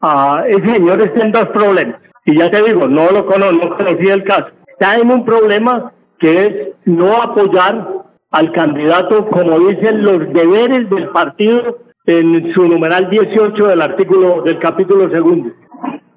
a... 0.02 0.44
Ese 0.48 0.74
señor 0.74 1.02
está 1.02 1.26
en 1.26 1.32
dos 1.32 1.48
problemas. 1.50 1.96
Y 2.26 2.38
ya 2.38 2.50
te 2.52 2.64
digo, 2.64 2.88
no 2.88 3.12
lo 3.12 3.26
conozco, 3.26 3.54
no 3.54 3.78
conocía 3.78 4.14
el 4.14 4.24
caso. 4.24 4.48
Está 4.68 4.96
en 4.96 5.12
un 5.12 5.26
problema 5.26 5.92
que 6.20 6.46
es 6.46 6.54
no 6.86 7.22
apoyar 7.22 7.88
al 8.32 8.52
candidato 8.54 9.28
como 9.28 9.60
dicen 9.60 10.04
los 10.04 10.20
deberes 10.34 10.90
del 10.90 11.10
partido 11.10 11.80
en 12.06 12.54
su 12.54 12.64
numeral 12.64 13.10
18 13.10 13.68
del 13.68 13.82
artículo 13.82 14.42
del 14.44 14.60
capítulo 14.60 15.10
segundo. 15.10 15.52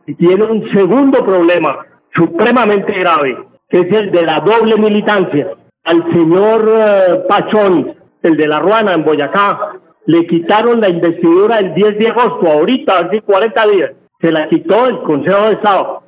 Y 0.06 0.14
tiene 0.14 0.44
un 0.44 0.70
segundo 0.72 1.24
problema 1.24 1.78
supremamente 2.14 2.92
grave, 2.92 3.36
que 3.68 3.80
es 3.80 3.92
el 3.92 4.10
de 4.12 4.22
la 4.22 4.40
doble 4.40 4.76
militancia 4.76 5.48
al 5.84 6.02
señor 6.12 6.70
eh, 6.74 7.24
Pachón, 7.28 7.94
el 8.22 8.36
de 8.36 8.48
la 8.48 8.58
Ruana 8.58 8.94
en 8.94 9.04
Boyacá, 9.04 9.74
le 10.06 10.26
quitaron 10.26 10.80
la 10.80 10.88
investidura 10.88 11.58
el 11.58 11.74
10 11.74 11.98
de 11.98 12.08
agosto, 12.08 12.46
ahorita, 12.50 12.98
hace 12.98 13.20
40 13.22 13.66
días, 13.68 13.92
se 14.20 14.30
la 14.30 14.48
quitó 14.48 14.86
el 14.86 15.00
Consejo 15.02 15.46
de 15.46 15.52
Estado. 15.54 16.02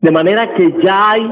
De 0.00 0.10
manera 0.10 0.54
que 0.54 0.74
ya 0.82 1.12
hay 1.12 1.30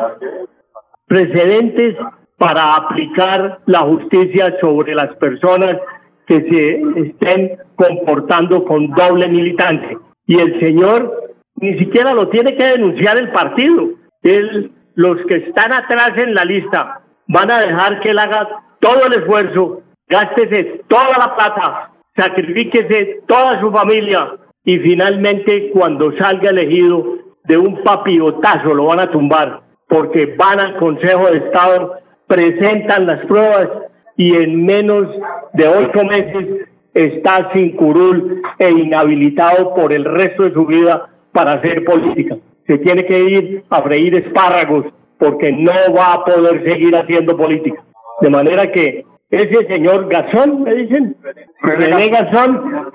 precedentes 1.06 1.96
para 2.38 2.74
aplicar 2.74 3.60
la 3.66 3.80
justicia 3.80 4.56
sobre 4.60 4.94
las 4.94 5.14
personas 5.16 5.78
que 6.26 6.40
se 6.42 7.08
estén 7.08 7.58
comportando 7.76 8.64
con 8.64 8.88
doble 8.88 9.28
militancia. 9.28 9.98
Y 10.26 10.38
el 10.38 10.58
señor 10.60 11.34
ni 11.56 11.78
siquiera 11.78 12.12
lo 12.14 12.28
tiene 12.28 12.56
que 12.56 12.64
denunciar 12.64 13.18
el 13.18 13.30
partido. 13.30 13.90
Él, 14.22 14.72
los 14.94 15.18
que 15.26 15.36
están 15.36 15.72
atrás 15.72 16.12
en 16.16 16.34
la 16.34 16.44
lista, 16.44 17.02
van 17.28 17.50
a 17.50 17.60
dejar 17.60 18.00
que 18.00 18.10
él 18.10 18.18
haga 18.18 18.48
todo 18.80 19.06
el 19.06 19.20
esfuerzo, 19.20 19.82
gástese 20.08 20.82
toda 20.88 21.10
la 21.18 21.34
plata, 21.36 21.90
sacrifíquese 22.16 23.22
toda 23.26 23.60
su 23.60 23.70
familia 23.70 24.36
y 24.64 24.78
finalmente 24.78 25.70
cuando 25.70 26.16
salga 26.16 26.50
elegido 26.50 27.18
de 27.44 27.58
un 27.58 27.82
papiotazo 27.82 28.74
lo 28.74 28.86
van 28.86 29.00
a 29.00 29.10
tumbar 29.10 29.62
porque 29.88 30.34
van 30.36 30.60
al 30.60 30.76
Consejo 30.76 31.30
de 31.30 31.38
Estado, 31.38 31.98
presentan 32.26 33.06
las 33.06 33.24
pruebas 33.26 33.68
y 34.16 34.34
en 34.34 34.64
menos 34.64 35.06
de 35.52 35.68
ocho 35.68 36.04
meses 36.04 36.68
está 36.94 37.50
sin 37.52 37.76
curul 37.76 38.42
e 38.58 38.70
inhabilitado 38.70 39.74
por 39.74 39.92
el 39.92 40.04
resto 40.04 40.44
de 40.44 40.52
su 40.52 40.64
vida 40.66 41.08
para 41.32 41.52
hacer 41.52 41.84
política. 41.84 42.36
Se 42.66 42.78
tiene 42.78 43.04
que 43.04 43.20
ir 43.20 43.64
a 43.70 43.82
freír 43.82 44.14
espárragos 44.14 44.86
porque 45.18 45.52
no 45.52 45.72
va 45.96 46.14
a 46.14 46.24
poder 46.24 46.64
seguir 46.64 46.96
haciendo 46.96 47.36
política. 47.36 47.82
De 48.20 48.30
manera 48.30 48.70
que 48.70 49.04
ese 49.42 49.66
señor 49.66 50.08
Gazón, 50.08 50.62
me 50.62 50.74
dicen, 50.74 51.16
René 51.62 52.08
Gazón, 52.08 52.90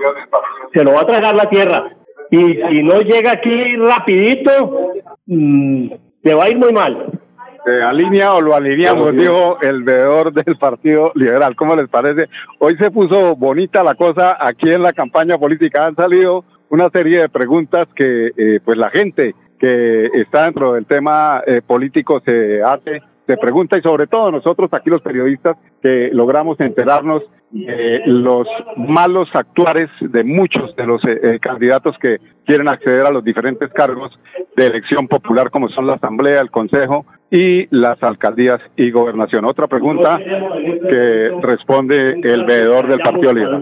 se 0.73 0.83
lo 0.83 0.93
va 0.93 1.01
a 1.01 1.07
tragar 1.07 1.35
la 1.35 1.49
tierra. 1.49 1.89
Y 2.31 2.55
si 2.55 2.83
no 2.83 3.01
llega 3.01 3.31
aquí 3.31 3.75
rapidito, 3.75 4.91
mm, 5.25 5.89
le 6.23 6.33
va 6.33 6.43
a 6.43 6.49
ir 6.49 6.57
muy 6.57 6.71
mal. 6.71 7.19
Se 7.65 7.81
alinea 7.81 8.33
o 8.33 8.41
lo 8.41 8.55
alineamos, 8.55 9.15
dijo 9.15 9.57
el 9.61 9.83
veedor 9.83 10.31
del 10.31 10.57
Partido 10.57 11.11
Liberal. 11.15 11.55
¿Cómo 11.55 11.75
les 11.75 11.89
parece? 11.89 12.27
Hoy 12.59 12.77
se 12.77 12.89
puso 12.89 13.35
bonita 13.35 13.83
la 13.83 13.95
cosa 13.95 14.37
aquí 14.39 14.69
en 14.69 14.83
la 14.83 14.93
campaña 14.93 15.37
política. 15.37 15.85
Han 15.85 15.95
salido 15.95 16.45
una 16.69 16.89
serie 16.89 17.21
de 17.21 17.29
preguntas 17.29 17.87
que 17.95 18.31
eh, 18.37 18.59
pues 18.63 18.77
la 18.77 18.89
gente 18.89 19.35
que 19.59 20.05
está 20.13 20.45
dentro 20.45 20.73
del 20.73 20.85
tema 20.85 21.43
eh, 21.45 21.61
político 21.65 22.21
se 22.25 22.63
hace 22.63 23.01
se 23.29 23.37
pregunta 23.37 23.77
y 23.77 23.81
sobre 23.83 24.07
todo 24.07 24.31
nosotros 24.31 24.73
aquí 24.73 24.89
los 24.89 25.03
periodistas 25.03 25.55
que 25.83 26.09
logramos 26.11 26.59
enterarnos 26.59 27.21
de 27.51 28.01
los 28.07 28.47
malos 28.75 29.29
actuares 29.33 29.87
de 30.01 30.23
muchos 30.23 30.75
de 30.75 30.87
los 30.87 31.03
eh, 31.05 31.19
eh, 31.21 31.39
candidatos 31.39 31.95
que 31.99 32.17
quieren 32.43 32.67
acceder 32.67 33.05
a 33.05 33.11
los 33.11 33.23
diferentes 33.23 33.71
cargos 33.71 34.19
de 34.55 34.65
elección 34.65 35.07
popular 35.07 35.51
como 35.51 35.69
son 35.69 35.85
la 35.85 35.93
Asamblea, 35.93 36.41
el 36.41 36.49
Consejo 36.49 37.05
y 37.29 37.67
las 37.69 38.01
alcaldías 38.01 38.61
y 38.75 38.89
gobernación. 38.89 39.45
Otra 39.45 39.67
pregunta 39.67 40.17
que 40.17 41.31
responde 41.43 42.19
el 42.23 42.45
veedor 42.45 42.87
del 42.87 42.99
Partido 42.99 43.31
Libre. 43.31 43.61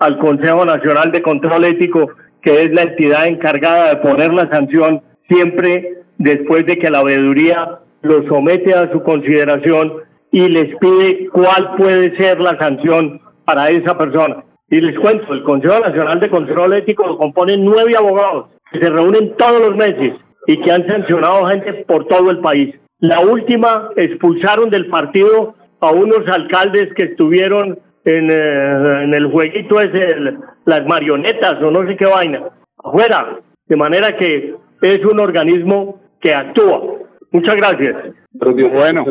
Al 0.00 0.18
Consejo 0.18 0.66
Nacional 0.66 1.10
de 1.12 1.22
Control 1.22 1.64
Ético, 1.64 2.10
que 2.42 2.64
es 2.64 2.74
la 2.74 2.82
entidad 2.82 3.24
encargada 3.24 3.88
de 3.88 3.96
poner 3.96 4.34
la 4.34 4.50
sanción 4.50 5.00
siempre 5.28 6.02
después 6.18 6.66
de 6.66 6.78
que 6.78 6.90
la 6.90 7.02
veeduría 7.02 7.78
lo 8.02 8.26
somete 8.28 8.74
a 8.74 8.90
su 8.92 9.02
consideración 9.02 9.94
y 10.30 10.48
les 10.48 10.76
pide 10.78 11.28
cuál 11.28 11.76
puede 11.76 12.16
ser 12.16 12.40
la 12.40 12.58
sanción 12.58 13.20
para 13.44 13.70
esa 13.70 13.96
persona. 13.96 14.44
Y 14.70 14.80
les 14.80 14.98
cuento, 14.98 15.32
el 15.32 15.42
Consejo 15.42 15.80
Nacional 15.80 16.20
de 16.20 16.30
Control 16.30 16.72
Ético 16.72 17.06
lo 17.06 17.18
componen 17.18 17.64
nueve 17.64 17.94
abogados 17.96 18.46
que 18.72 18.80
se 18.80 18.88
reúnen 18.88 19.34
todos 19.36 19.60
los 19.60 19.76
meses 19.76 20.14
y 20.46 20.56
que 20.60 20.72
han 20.72 20.86
sancionado 20.86 21.46
gente 21.46 21.84
por 21.86 22.06
todo 22.06 22.30
el 22.30 22.38
país. 22.38 22.74
La 23.00 23.20
última 23.20 23.90
expulsaron 23.96 24.70
del 24.70 24.86
partido 24.86 25.54
a 25.80 25.90
unos 25.90 26.26
alcaldes 26.28 26.92
que 26.94 27.04
estuvieron 27.04 27.78
en, 28.04 28.30
eh, 28.30 29.16
el 29.16 29.26
jueguito 29.30 29.80
ese, 29.80 30.16
las 30.64 30.86
marionetas 30.86 31.60
o 31.62 31.70
no 31.70 31.86
sé 31.86 31.96
qué 31.96 32.06
vaina, 32.06 32.42
afuera. 32.82 33.38
De 33.66 33.76
manera 33.76 34.16
que 34.16 34.54
es 34.80 35.04
un 35.04 35.20
organismo 35.20 36.00
que 36.20 36.34
actúa. 36.34 36.80
Muchas 37.32 37.56
gracias. 37.56 37.96
Bueno, 38.32 39.04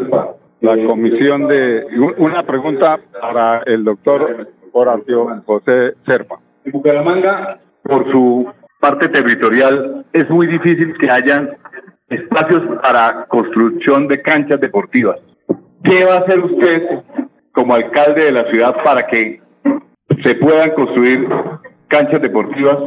la 0.61 0.85
comisión 0.85 1.47
de... 1.47 1.85
Una 2.17 2.43
pregunta 2.43 2.99
para 3.19 3.63
el 3.65 3.83
doctor 3.83 4.47
Horacio 4.71 5.41
José 5.45 5.95
Serpa. 6.05 6.39
En 6.65 6.71
Bucaramanga, 6.71 7.59
por 7.83 8.09
su 8.11 8.47
parte 8.79 9.09
territorial, 9.09 10.05
es 10.13 10.29
muy 10.29 10.47
difícil 10.47 10.95
que 10.97 11.09
hayan 11.09 11.49
espacios 12.09 12.61
para 12.83 13.25
construcción 13.27 14.07
de 14.07 14.21
canchas 14.21 14.59
deportivas. 14.59 15.19
¿Qué 15.83 16.05
va 16.05 16.15
a 16.15 16.19
hacer 16.19 16.39
usted 16.39 16.99
como 17.53 17.73
alcalde 17.73 18.25
de 18.25 18.31
la 18.31 18.49
ciudad 18.51 18.75
para 18.83 19.07
que 19.07 19.41
se 20.23 20.35
puedan 20.35 20.71
construir 20.71 21.27
canchas 21.87 22.21
deportivas 22.21 22.77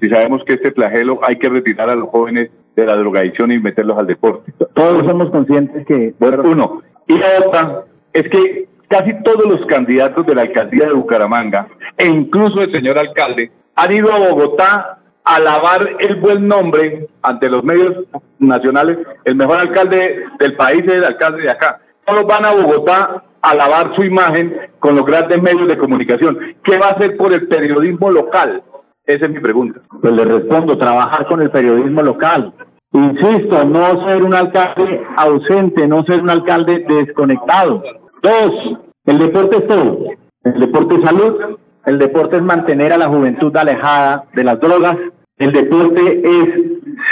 si 0.00 0.08
sabemos 0.08 0.42
que 0.44 0.54
este 0.54 0.72
flagelo 0.72 1.20
hay 1.22 1.36
que 1.36 1.48
retirar 1.48 1.90
a 1.90 1.96
los 1.96 2.08
jóvenes 2.10 2.50
de 2.76 2.86
la 2.86 2.96
drogadicción 2.96 3.50
y 3.50 3.58
meterlos 3.58 3.98
al 3.98 4.06
deporte? 4.06 4.52
Todos 4.74 5.04
somos 5.04 5.30
conscientes 5.30 5.86
que... 5.86 6.14
Bueno, 6.20 6.42
uno. 6.44 6.82
Y 7.08 7.18
la 7.18 7.28
otra 7.44 7.84
es 8.12 8.28
que 8.28 8.68
casi 8.88 9.12
todos 9.22 9.46
los 9.46 9.66
candidatos 9.66 10.26
de 10.26 10.34
la 10.34 10.42
alcaldía 10.42 10.86
de 10.86 10.92
Bucaramanga, 10.92 11.66
e 11.96 12.06
incluso 12.06 12.60
el 12.60 12.72
señor 12.72 12.98
alcalde, 12.98 13.50
han 13.74 13.92
ido 13.92 14.12
a 14.12 14.18
Bogotá 14.18 14.98
a 15.24 15.40
lavar 15.40 15.96
el 15.98 16.16
buen 16.16 16.46
nombre 16.46 17.08
ante 17.22 17.48
los 17.48 17.64
medios 17.64 18.04
nacionales. 18.38 18.98
El 19.24 19.34
mejor 19.34 19.58
alcalde 19.58 20.24
del 20.38 20.54
país 20.54 20.84
es 20.86 20.94
el 20.94 21.04
alcalde 21.04 21.42
de 21.42 21.50
acá. 21.50 21.80
Todos 22.04 22.26
van 22.26 22.44
a 22.44 22.52
Bogotá 22.52 23.24
a 23.42 23.54
lavar 23.54 23.94
su 23.96 24.04
imagen 24.04 24.56
con 24.78 24.94
los 24.94 25.04
grandes 25.04 25.42
medios 25.42 25.66
de 25.66 25.78
comunicación. 25.78 26.38
¿Qué 26.62 26.78
va 26.78 26.88
a 26.88 26.92
hacer 26.92 27.16
por 27.16 27.32
el 27.32 27.48
periodismo 27.48 28.10
local? 28.10 28.62
Esa 29.04 29.26
es 29.26 29.30
mi 29.30 29.40
pregunta. 29.40 29.80
Pues 30.00 30.12
le 30.12 30.24
respondo, 30.24 30.78
trabajar 30.78 31.26
con 31.26 31.40
el 31.40 31.50
periodismo 31.50 32.02
local. 32.02 32.52
Insisto, 32.96 33.62
no 33.64 34.08
ser 34.08 34.22
un 34.22 34.34
alcalde 34.34 35.02
ausente, 35.18 35.86
no 35.86 36.02
ser 36.04 36.22
un 36.22 36.30
alcalde 36.30 36.82
desconectado. 36.88 37.82
Dos, 38.22 38.78
el 39.04 39.18
deporte 39.18 39.58
es 39.58 39.66
todo. 39.68 39.98
El 40.44 40.60
deporte 40.60 40.94
es 40.94 41.02
salud, 41.02 41.58
el 41.84 41.98
deporte 41.98 42.36
es 42.36 42.42
mantener 42.42 42.94
a 42.94 42.98
la 42.98 43.08
juventud 43.08 43.54
alejada 43.54 44.24
de 44.32 44.44
las 44.44 44.58
drogas, 44.60 44.96
el 45.36 45.52
deporte 45.52 46.22
es 46.24 46.48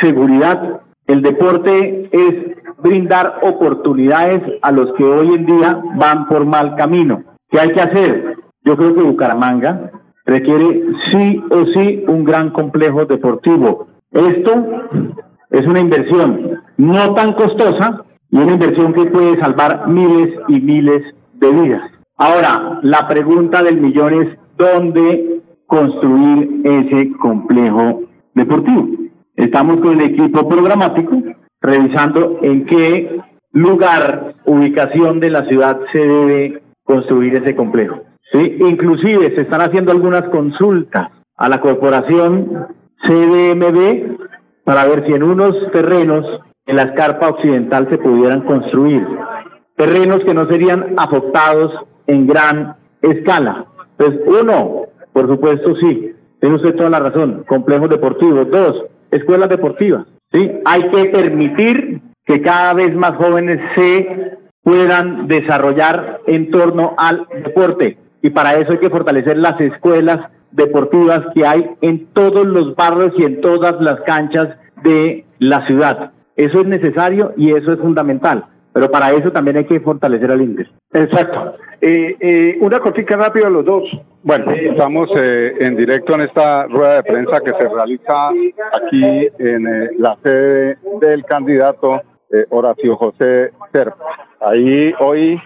seguridad, 0.00 0.80
el 1.06 1.20
deporte 1.20 2.08
es 2.10 2.34
brindar 2.78 3.40
oportunidades 3.42 4.40
a 4.62 4.72
los 4.72 4.90
que 4.94 5.04
hoy 5.04 5.34
en 5.34 5.44
día 5.44 5.82
van 5.96 6.26
por 6.28 6.46
mal 6.46 6.76
camino. 6.76 7.24
¿Qué 7.50 7.60
hay 7.60 7.72
que 7.74 7.82
hacer? 7.82 8.36
Yo 8.64 8.74
creo 8.78 8.94
que 8.94 9.02
Bucaramanga 9.02 9.90
requiere 10.24 10.82
sí 11.10 11.44
o 11.50 11.66
sí 11.66 12.04
un 12.08 12.24
gran 12.24 12.50
complejo 12.50 13.04
deportivo. 13.04 13.88
Esto 14.12 14.64
es 15.50 15.66
una 15.66 15.80
inversión 15.80 16.60
no 16.76 17.14
tan 17.14 17.34
costosa 17.34 18.04
y 18.30 18.36
una 18.36 18.52
inversión 18.52 18.92
que 18.92 19.06
puede 19.06 19.38
salvar 19.40 19.88
miles 19.88 20.34
y 20.48 20.60
miles 20.60 21.02
de 21.34 21.50
vidas. 21.50 21.90
Ahora, 22.16 22.80
la 22.82 23.06
pregunta 23.08 23.62
del 23.62 23.80
millón 23.80 24.22
es 24.22 24.38
dónde 24.56 25.40
construir 25.66 26.60
ese 26.64 27.12
complejo 27.18 28.02
deportivo. 28.34 28.88
Estamos 29.36 29.80
con 29.80 30.00
el 30.00 30.10
equipo 30.10 30.48
programático 30.48 31.22
revisando 31.60 32.38
en 32.42 32.66
qué 32.66 33.20
lugar, 33.52 34.34
ubicación 34.44 35.20
de 35.20 35.30
la 35.30 35.46
ciudad 35.46 35.78
se 35.92 35.98
debe 35.98 36.62
construir 36.84 37.36
ese 37.36 37.56
complejo. 37.56 38.00
¿sí? 38.32 38.56
Inclusive 38.60 39.34
se 39.34 39.42
están 39.42 39.62
haciendo 39.62 39.92
algunas 39.92 40.28
consultas 40.28 41.08
a 41.36 41.48
la 41.48 41.60
corporación 41.60 42.66
CDMB 43.06 44.18
para 44.64 44.86
ver 44.86 45.06
si 45.06 45.12
en 45.12 45.22
unos 45.22 45.54
terrenos 45.72 46.24
en 46.66 46.76
la 46.76 46.84
escarpa 46.84 47.28
occidental 47.28 47.88
se 47.90 47.98
pudieran 47.98 48.42
construir. 48.42 49.06
Terrenos 49.76 50.24
que 50.24 50.34
no 50.34 50.46
serían 50.46 50.94
afectados 50.96 51.72
en 52.06 52.26
gran 52.26 52.76
escala. 53.02 53.66
Pues 53.96 54.10
uno, 54.26 54.86
por 55.12 55.28
supuesto 55.28 55.74
sí, 55.76 56.12
tiene 56.40 56.56
usted 56.56 56.74
toda 56.74 56.90
la 56.90 57.00
razón, 57.00 57.44
complejos 57.46 57.90
deportivos. 57.90 58.50
Dos, 58.50 58.84
escuelas 59.10 59.48
deportivas. 59.48 60.06
¿sí? 60.32 60.50
Hay 60.64 60.88
que 60.90 61.06
permitir 61.06 62.00
que 62.24 62.40
cada 62.40 62.74
vez 62.74 62.94
más 62.94 63.16
jóvenes 63.16 63.60
se 63.76 64.38
puedan 64.62 65.28
desarrollar 65.28 66.20
en 66.26 66.50
torno 66.50 66.94
al 66.96 67.26
deporte. 67.44 67.98
Y 68.24 68.30
para 68.30 68.54
eso 68.54 68.72
hay 68.72 68.78
que 68.78 68.88
fortalecer 68.88 69.36
las 69.36 69.60
escuelas 69.60 70.18
deportivas 70.50 71.20
que 71.34 71.44
hay 71.44 71.68
en 71.82 72.06
todos 72.14 72.46
los 72.46 72.74
barrios 72.74 73.12
y 73.18 73.24
en 73.24 73.42
todas 73.42 73.78
las 73.82 74.00
canchas 74.00 74.48
de 74.82 75.26
la 75.40 75.66
ciudad. 75.66 76.12
Eso 76.34 76.60
es 76.62 76.66
necesario 76.66 77.34
y 77.36 77.52
eso 77.52 77.74
es 77.74 77.80
fundamental. 77.80 78.46
Pero 78.72 78.90
para 78.90 79.10
eso 79.12 79.30
también 79.30 79.58
hay 79.58 79.66
que 79.66 79.78
fortalecer 79.78 80.30
al 80.30 80.40
INDES. 80.40 80.68
Exacto. 80.94 81.56
Eh, 81.82 82.16
eh, 82.18 82.58
una 82.62 82.80
cortica 82.80 83.14
rápida 83.14 83.48
a 83.48 83.50
los 83.50 83.62
dos. 83.66 83.84
Bueno, 84.22 84.52
estamos 84.52 85.10
eh, 85.18 85.56
en 85.60 85.76
directo 85.76 86.14
en 86.14 86.22
esta 86.22 86.66
rueda 86.68 86.94
de 86.94 87.02
prensa 87.02 87.42
que 87.42 87.52
se 87.52 87.68
realiza 87.68 88.30
aquí 88.30 89.28
en 89.38 89.66
eh, 89.66 89.90
la 89.98 90.16
sede 90.22 90.78
del 90.98 91.26
candidato 91.26 92.00
eh, 92.32 92.46
Horacio 92.48 92.96
José 92.96 93.50
Serpa. 93.70 94.02
Ahí 94.40 94.94
hoy, 94.98 95.38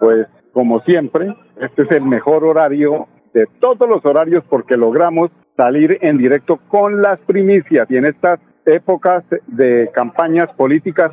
pues 0.00 0.26
como 0.52 0.80
siempre, 0.80 1.32
este 1.60 1.82
es 1.82 1.90
el 1.90 2.02
mejor 2.02 2.44
horario 2.44 3.08
de 3.32 3.46
todos 3.60 3.88
los 3.88 4.04
horarios 4.04 4.44
porque 4.48 4.76
logramos 4.76 5.30
salir 5.56 5.98
en 6.00 6.18
directo 6.18 6.58
con 6.68 7.02
las 7.02 7.18
primicias 7.20 7.90
y 7.90 7.96
en 7.96 8.06
estas 8.06 8.40
épocas 8.64 9.24
de 9.46 9.90
campañas 9.92 10.50
políticas 10.56 11.12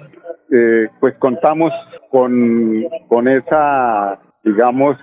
eh, 0.52 0.90
pues 1.00 1.16
contamos 1.16 1.72
con, 2.10 2.86
con 3.08 3.28
esa, 3.28 4.20
digamos, 4.44 4.98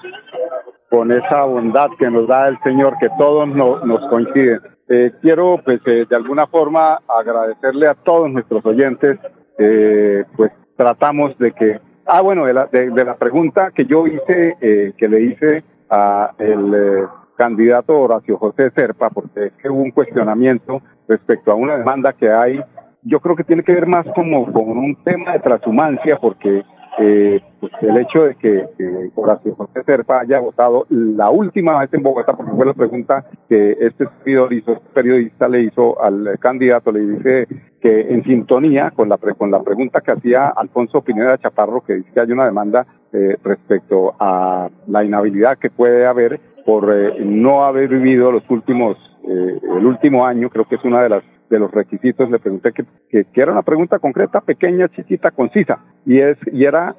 con 0.90 1.12
esa 1.12 1.44
bondad 1.44 1.88
que 1.98 2.10
nos 2.10 2.26
da 2.28 2.48
el 2.48 2.58
Señor, 2.62 2.96
que 2.98 3.08
todos 3.18 3.48
nos 3.48 4.08
coinciden. 4.08 4.60
Eh, 4.88 5.12
quiero, 5.20 5.60
pues, 5.64 5.80
eh, 5.86 6.06
de 6.08 6.16
alguna 6.16 6.46
forma 6.46 6.98
agradecerle 7.08 7.88
a 7.88 7.94
todos 7.94 8.30
nuestros 8.30 8.64
oyentes, 8.64 9.18
eh, 9.58 10.24
pues 10.36 10.50
tratamos 10.76 11.36
de 11.38 11.52
que, 11.52 11.80
ah, 12.08 12.20
bueno, 12.22 12.46
de 12.46 12.54
la, 12.54 12.66
de, 12.66 13.04
la 13.04 13.16
pregunta 13.16 13.70
que 13.74 13.84
yo 13.84 14.06
hice, 14.06 14.56
eh, 14.60 14.92
que 14.96 15.08
le 15.08 15.20
hice 15.22 15.64
a 15.90 16.32
el 16.38 16.74
eh, 16.74 17.06
candidato 17.36 17.98
Horacio 17.98 18.36
José 18.36 18.70
Serpa, 18.70 19.10
porque 19.10 19.46
es 19.46 19.52
que 19.54 19.68
hubo 19.68 19.82
un 19.82 19.90
cuestionamiento 19.90 20.82
respecto 21.06 21.52
a 21.52 21.54
una 21.54 21.76
demanda 21.76 22.12
que 22.12 22.30
hay. 22.30 22.60
Yo 23.02 23.20
creo 23.20 23.36
que 23.36 23.44
tiene 23.44 23.62
que 23.62 23.72
ver 23.72 23.86
más 23.86 24.06
como 24.14 24.52
con 24.52 24.76
un 24.76 24.96
tema 25.04 25.32
de 25.32 25.40
transhumancia, 25.40 26.16
porque 26.16 26.64
eh, 26.98 27.40
pues 27.60 27.72
el 27.80 27.96
hecho 27.96 28.24
de 28.24 28.34
que, 28.34 28.66
Horacio 29.14 29.54
José 29.54 29.84
Serpa 29.84 30.20
haya 30.20 30.40
votado 30.40 30.84
la 30.90 31.30
última 31.30 31.78
vez 31.78 31.94
en 31.94 32.02
Bogotá, 32.02 32.36
porque 32.36 32.52
fue 32.52 32.66
la 32.66 32.74
pregunta 32.74 33.24
que 33.48 33.72
este 33.72 34.04
este 34.04 34.80
periodista 34.92 35.48
le 35.48 35.62
hizo 35.62 36.02
al 36.02 36.36
candidato, 36.40 36.90
le 36.90 37.00
dice 37.00 37.46
que 37.80 38.12
en 38.12 38.24
sintonía 38.24 38.90
con 38.90 39.08
la, 39.08 39.18
con 39.18 39.50
la 39.50 39.62
pregunta 39.62 40.00
que 40.00 40.12
hacía 40.12 40.48
Alfonso 40.48 41.02
Pineda 41.02 41.38
Chaparro, 41.38 41.82
que 41.82 41.94
dice 41.94 42.10
que 42.12 42.20
hay 42.20 42.32
una 42.32 42.46
demanda 42.46 42.86
eh, 43.12 43.36
respecto 43.42 44.14
a 44.18 44.68
la 44.86 45.04
inhabilidad 45.04 45.58
que 45.58 45.70
puede 45.70 46.06
haber 46.06 46.40
por 46.66 46.92
eh, 46.92 47.14
no 47.20 47.64
haber 47.64 47.88
vivido 47.88 48.30
los 48.32 48.48
últimos, 48.50 48.96
eh, 49.26 49.58
el 49.62 49.86
último 49.86 50.26
año, 50.26 50.50
creo 50.50 50.66
que 50.68 50.74
es 50.74 50.84
una 50.84 51.02
de 51.02 51.08
las 51.08 51.24
de 51.48 51.58
los 51.58 51.70
requisitos, 51.70 52.30
le 52.30 52.38
pregunté 52.38 52.72
que, 52.72 52.84
que, 53.24 53.40
era 53.40 53.52
una 53.52 53.62
pregunta 53.62 53.98
concreta, 53.98 54.40
pequeña, 54.40 54.88
chiquita, 54.88 55.30
concisa, 55.30 55.78
y, 56.04 56.18
es, 56.18 56.36
y 56.52 56.64
era, 56.64 56.94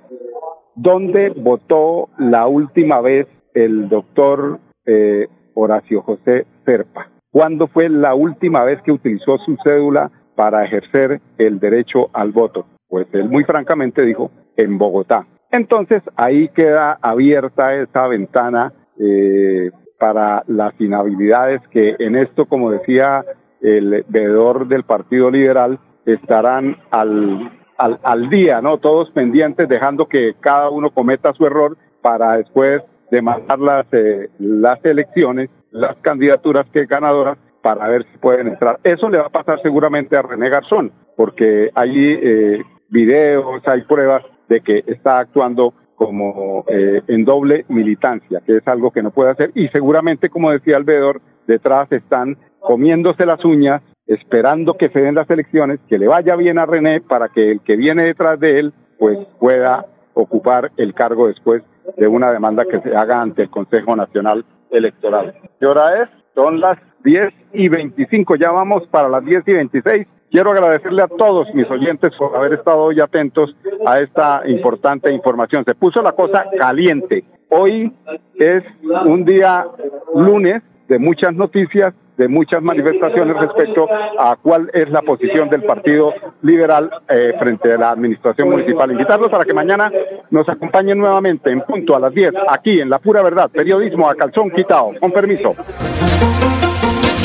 ¿dónde 0.75 1.29
votó 1.29 2.09
la 2.17 2.47
última 2.47 3.01
vez 3.01 3.27
el 3.53 3.89
doctor 3.89 4.59
eh, 4.85 5.27
Horacio 5.53 6.01
José 6.01 6.45
Serpa? 6.65 7.09
¿Cuándo 7.31 7.67
fue 7.67 7.89
la 7.89 8.15
última 8.15 8.63
vez 8.63 8.81
que 8.81 8.91
utilizó 8.91 9.37
su 9.39 9.55
cédula 9.63 10.09
para 10.39 10.63
ejercer 10.63 11.19
el 11.37 11.59
derecho 11.59 12.09
al 12.13 12.31
voto? 12.31 12.65
Pues 12.87 13.07
él 13.11 13.27
muy 13.27 13.43
francamente 13.43 14.03
dijo, 14.03 14.31
en 14.55 14.77
Bogotá. 14.77 15.27
Entonces 15.51 16.01
ahí 16.15 16.47
queda 16.55 16.97
abierta 17.01 17.75
esa 17.75 18.07
ventana 18.07 18.71
eh, 18.97 19.69
para 19.99 20.43
las 20.47 20.79
inhabilidades 20.79 21.59
que 21.71 21.97
en 21.99 22.15
esto, 22.15 22.45
como 22.45 22.71
decía 22.71 23.25
el 23.59 24.05
veedor 24.07 24.69
del 24.69 24.83
Partido 24.83 25.29
Liberal, 25.29 25.77
estarán 26.05 26.77
al, 26.89 27.51
al, 27.77 27.99
al 28.01 28.29
día, 28.29 28.61
¿no? 28.61 28.77
Todos 28.77 29.11
pendientes, 29.11 29.67
dejando 29.67 30.07
que 30.07 30.35
cada 30.39 30.69
uno 30.69 30.91
cometa 30.91 31.33
su 31.33 31.45
error 31.45 31.75
para 32.01 32.37
después 32.37 32.81
demandar 33.11 33.59
las, 33.59 33.85
eh, 33.91 34.29
las 34.39 34.79
elecciones, 34.85 35.49
las 35.71 35.97
candidaturas 35.97 36.65
que 36.71 36.85
ganadoras 36.85 37.37
para 37.61 37.87
ver 37.87 38.05
si 38.11 38.17
pueden 38.17 38.47
entrar. 38.47 38.79
Eso 38.83 39.09
le 39.09 39.17
va 39.17 39.27
a 39.27 39.29
pasar 39.29 39.61
seguramente 39.61 40.15
a 40.17 40.21
René 40.21 40.49
Garzón, 40.49 40.91
porque 41.15 41.69
hay 41.75 41.91
eh, 42.21 42.63
videos, 42.89 43.61
hay 43.67 43.81
pruebas 43.83 44.23
de 44.47 44.61
que 44.61 44.83
está 44.87 45.19
actuando 45.19 45.73
como 45.95 46.63
eh, 46.69 47.01
en 47.07 47.25
doble 47.25 47.65
militancia, 47.67 48.41
que 48.45 48.57
es 48.57 48.67
algo 48.67 48.91
que 48.91 49.03
no 49.03 49.11
puede 49.11 49.31
hacer. 49.31 49.51
Y 49.53 49.67
seguramente, 49.67 50.29
como 50.29 50.51
decía 50.51 50.77
el 50.77 50.85
veedor, 50.85 51.21
detrás 51.45 51.91
están 51.91 52.37
comiéndose 52.59 53.25
las 53.25 53.43
uñas, 53.43 53.81
esperando 54.07 54.75
que 54.75 54.89
se 54.89 55.01
den 55.01 55.15
las 55.15 55.29
elecciones, 55.29 55.79
que 55.89 55.97
le 55.97 56.07
vaya 56.07 56.35
bien 56.35 56.57
a 56.57 56.65
René 56.65 57.01
para 57.01 57.27
que 57.29 57.51
el 57.51 57.61
que 57.61 57.75
viene 57.75 58.03
detrás 58.03 58.39
de 58.39 58.59
él, 58.59 58.73
pues 58.97 59.17
pueda 59.39 59.85
ocupar 60.13 60.71
el 60.77 60.93
cargo 60.93 61.27
después 61.27 61.63
de 61.97 62.07
una 62.07 62.31
demanda 62.31 62.65
que 62.65 62.79
se 62.81 62.95
haga 62.95 63.21
ante 63.21 63.43
el 63.43 63.49
Consejo 63.49 63.95
Nacional 63.95 64.45
Electoral. 64.71 65.35
¿Qué 65.59 65.65
hora 65.65 66.03
es? 66.03 66.09
Son 66.35 66.59
las 66.59 66.77
10 67.03 67.33
y 67.53 67.69
25, 67.69 68.35
ya 68.35 68.51
vamos 68.51 68.87
para 68.87 69.09
las 69.09 69.23
10 69.23 69.43
y 69.47 69.53
26. 69.53 70.07
Quiero 70.31 70.51
agradecerle 70.51 71.01
a 71.01 71.07
todos 71.07 71.47
mis 71.55 71.69
oyentes 71.71 72.13
por 72.17 72.35
haber 72.35 72.53
estado 72.53 72.83
hoy 72.83 72.99
atentos 72.99 73.55
a 73.85 73.99
esta 73.99 74.43
importante 74.45 75.11
información. 75.11 75.65
Se 75.65 75.73
puso 75.73 76.01
la 76.03 76.11
cosa 76.11 76.45
caliente. 76.57 77.23
Hoy 77.49 77.91
es 78.35 78.63
un 79.05 79.25
día 79.25 79.65
lunes 80.13 80.61
de 80.89 80.97
muchas 80.97 81.33
noticias, 81.35 81.93
de 82.17 82.27
muchas 82.27 82.61
manifestaciones 82.61 83.37
respecto 83.37 83.87
a 84.19 84.35
cuál 84.35 84.69
es 84.73 84.89
la 84.89 85.03
posición 85.03 85.47
del 85.47 85.63
Partido 85.63 86.13
Liberal 86.41 86.89
eh, 87.07 87.33
frente 87.39 87.71
a 87.71 87.77
la 87.77 87.91
Administración 87.91 88.49
Municipal. 88.49 88.91
Invitarlos 88.91 89.29
para 89.29 89.45
que 89.45 89.53
mañana 89.53 89.91
nos 90.31 90.49
acompañen 90.49 90.97
nuevamente 90.97 91.51
en 91.51 91.61
punto 91.61 91.95
a 91.95 91.99
las 91.99 92.13
10, 92.13 92.33
aquí 92.49 92.81
en 92.81 92.89
La 92.89 92.99
Pura 92.99 93.21
Verdad, 93.21 93.49
periodismo 93.51 94.09
a 94.09 94.15
calzón 94.15 94.49
quitado. 94.49 94.91
Con 94.99 95.11
permiso. 95.11 95.55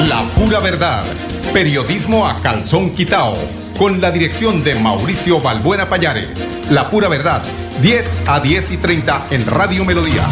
La 0.09 0.23
Pura 0.35 0.61
Verdad, 0.61 1.03
periodismo 1.55 2.27
a 2.27 2.41
calzón 2.43 2.91
quitao, 2.91 3.33
con 3.79 4.01
la 4.03 4.11
dirección 4.11 4.63
de 4.63 4.75
Mauricio 4.75 5.41
Balbuena 5.41 5.87
Payares. 5.87 6.69
La 6.71 6.91
Pura 6.91 7.09
Verdad, 7.09 7.43
10 7.81 8.29
a 8.29 8.41
10 8.41 8.73
y 8.73 8.77
30 8.77 9.29
en 9.31 9.47
Radio 9.47 9.85
Melodía. 9.87 10.23